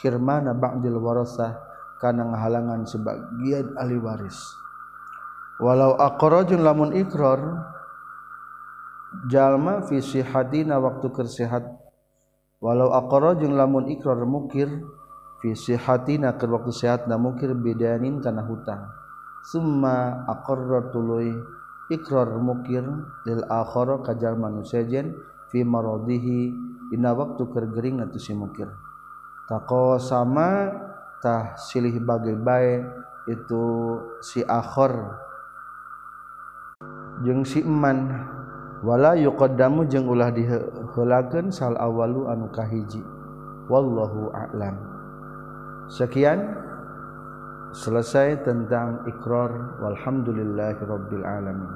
[0.00, 1.60] Khirmana ba'dil warasah
[2.00, 4.36] kana ngahalangan sebagian ahli waris.
[5.60, 7.38] Walau aqrajun lamun ikrar
[9.28, 11.68] jalma fi sihhatina waktu kersehat
[12.64, 14.68] walau aqrajun lamun ikrar mukir
[15.40, 18.84] visi hati na ke waktu sehat na mukir bedanin kana hutang.
[19.48, 21.32] Summa aqarra tuluy
[21.88, 22.84] ikrar mukir
[23.24, 25.16] lil akhara kajar manusiajen
[25.48, 26.52] fi maradihi
[26.92, 28.68] dina waktu keur gering si mukir.
[29.48, 30.70] Tako sama
[31.24, 32.84] tah silih bagai bae
[33.26, 33.64] itu
[34.20, 34.92] si akhir
[37.22, 38.10] jeung si eman.
[38.80, 43.04] Wala yuqaddamu jeung ulah diheulakeun sal awalu anu kahiji.
[43.68, 44.76] Wallahu a'lam.
[45.86, 46.58] Sekian.
[47.70, 51.70] Selesai tentang ikrar walhamdulillahirabbil alamin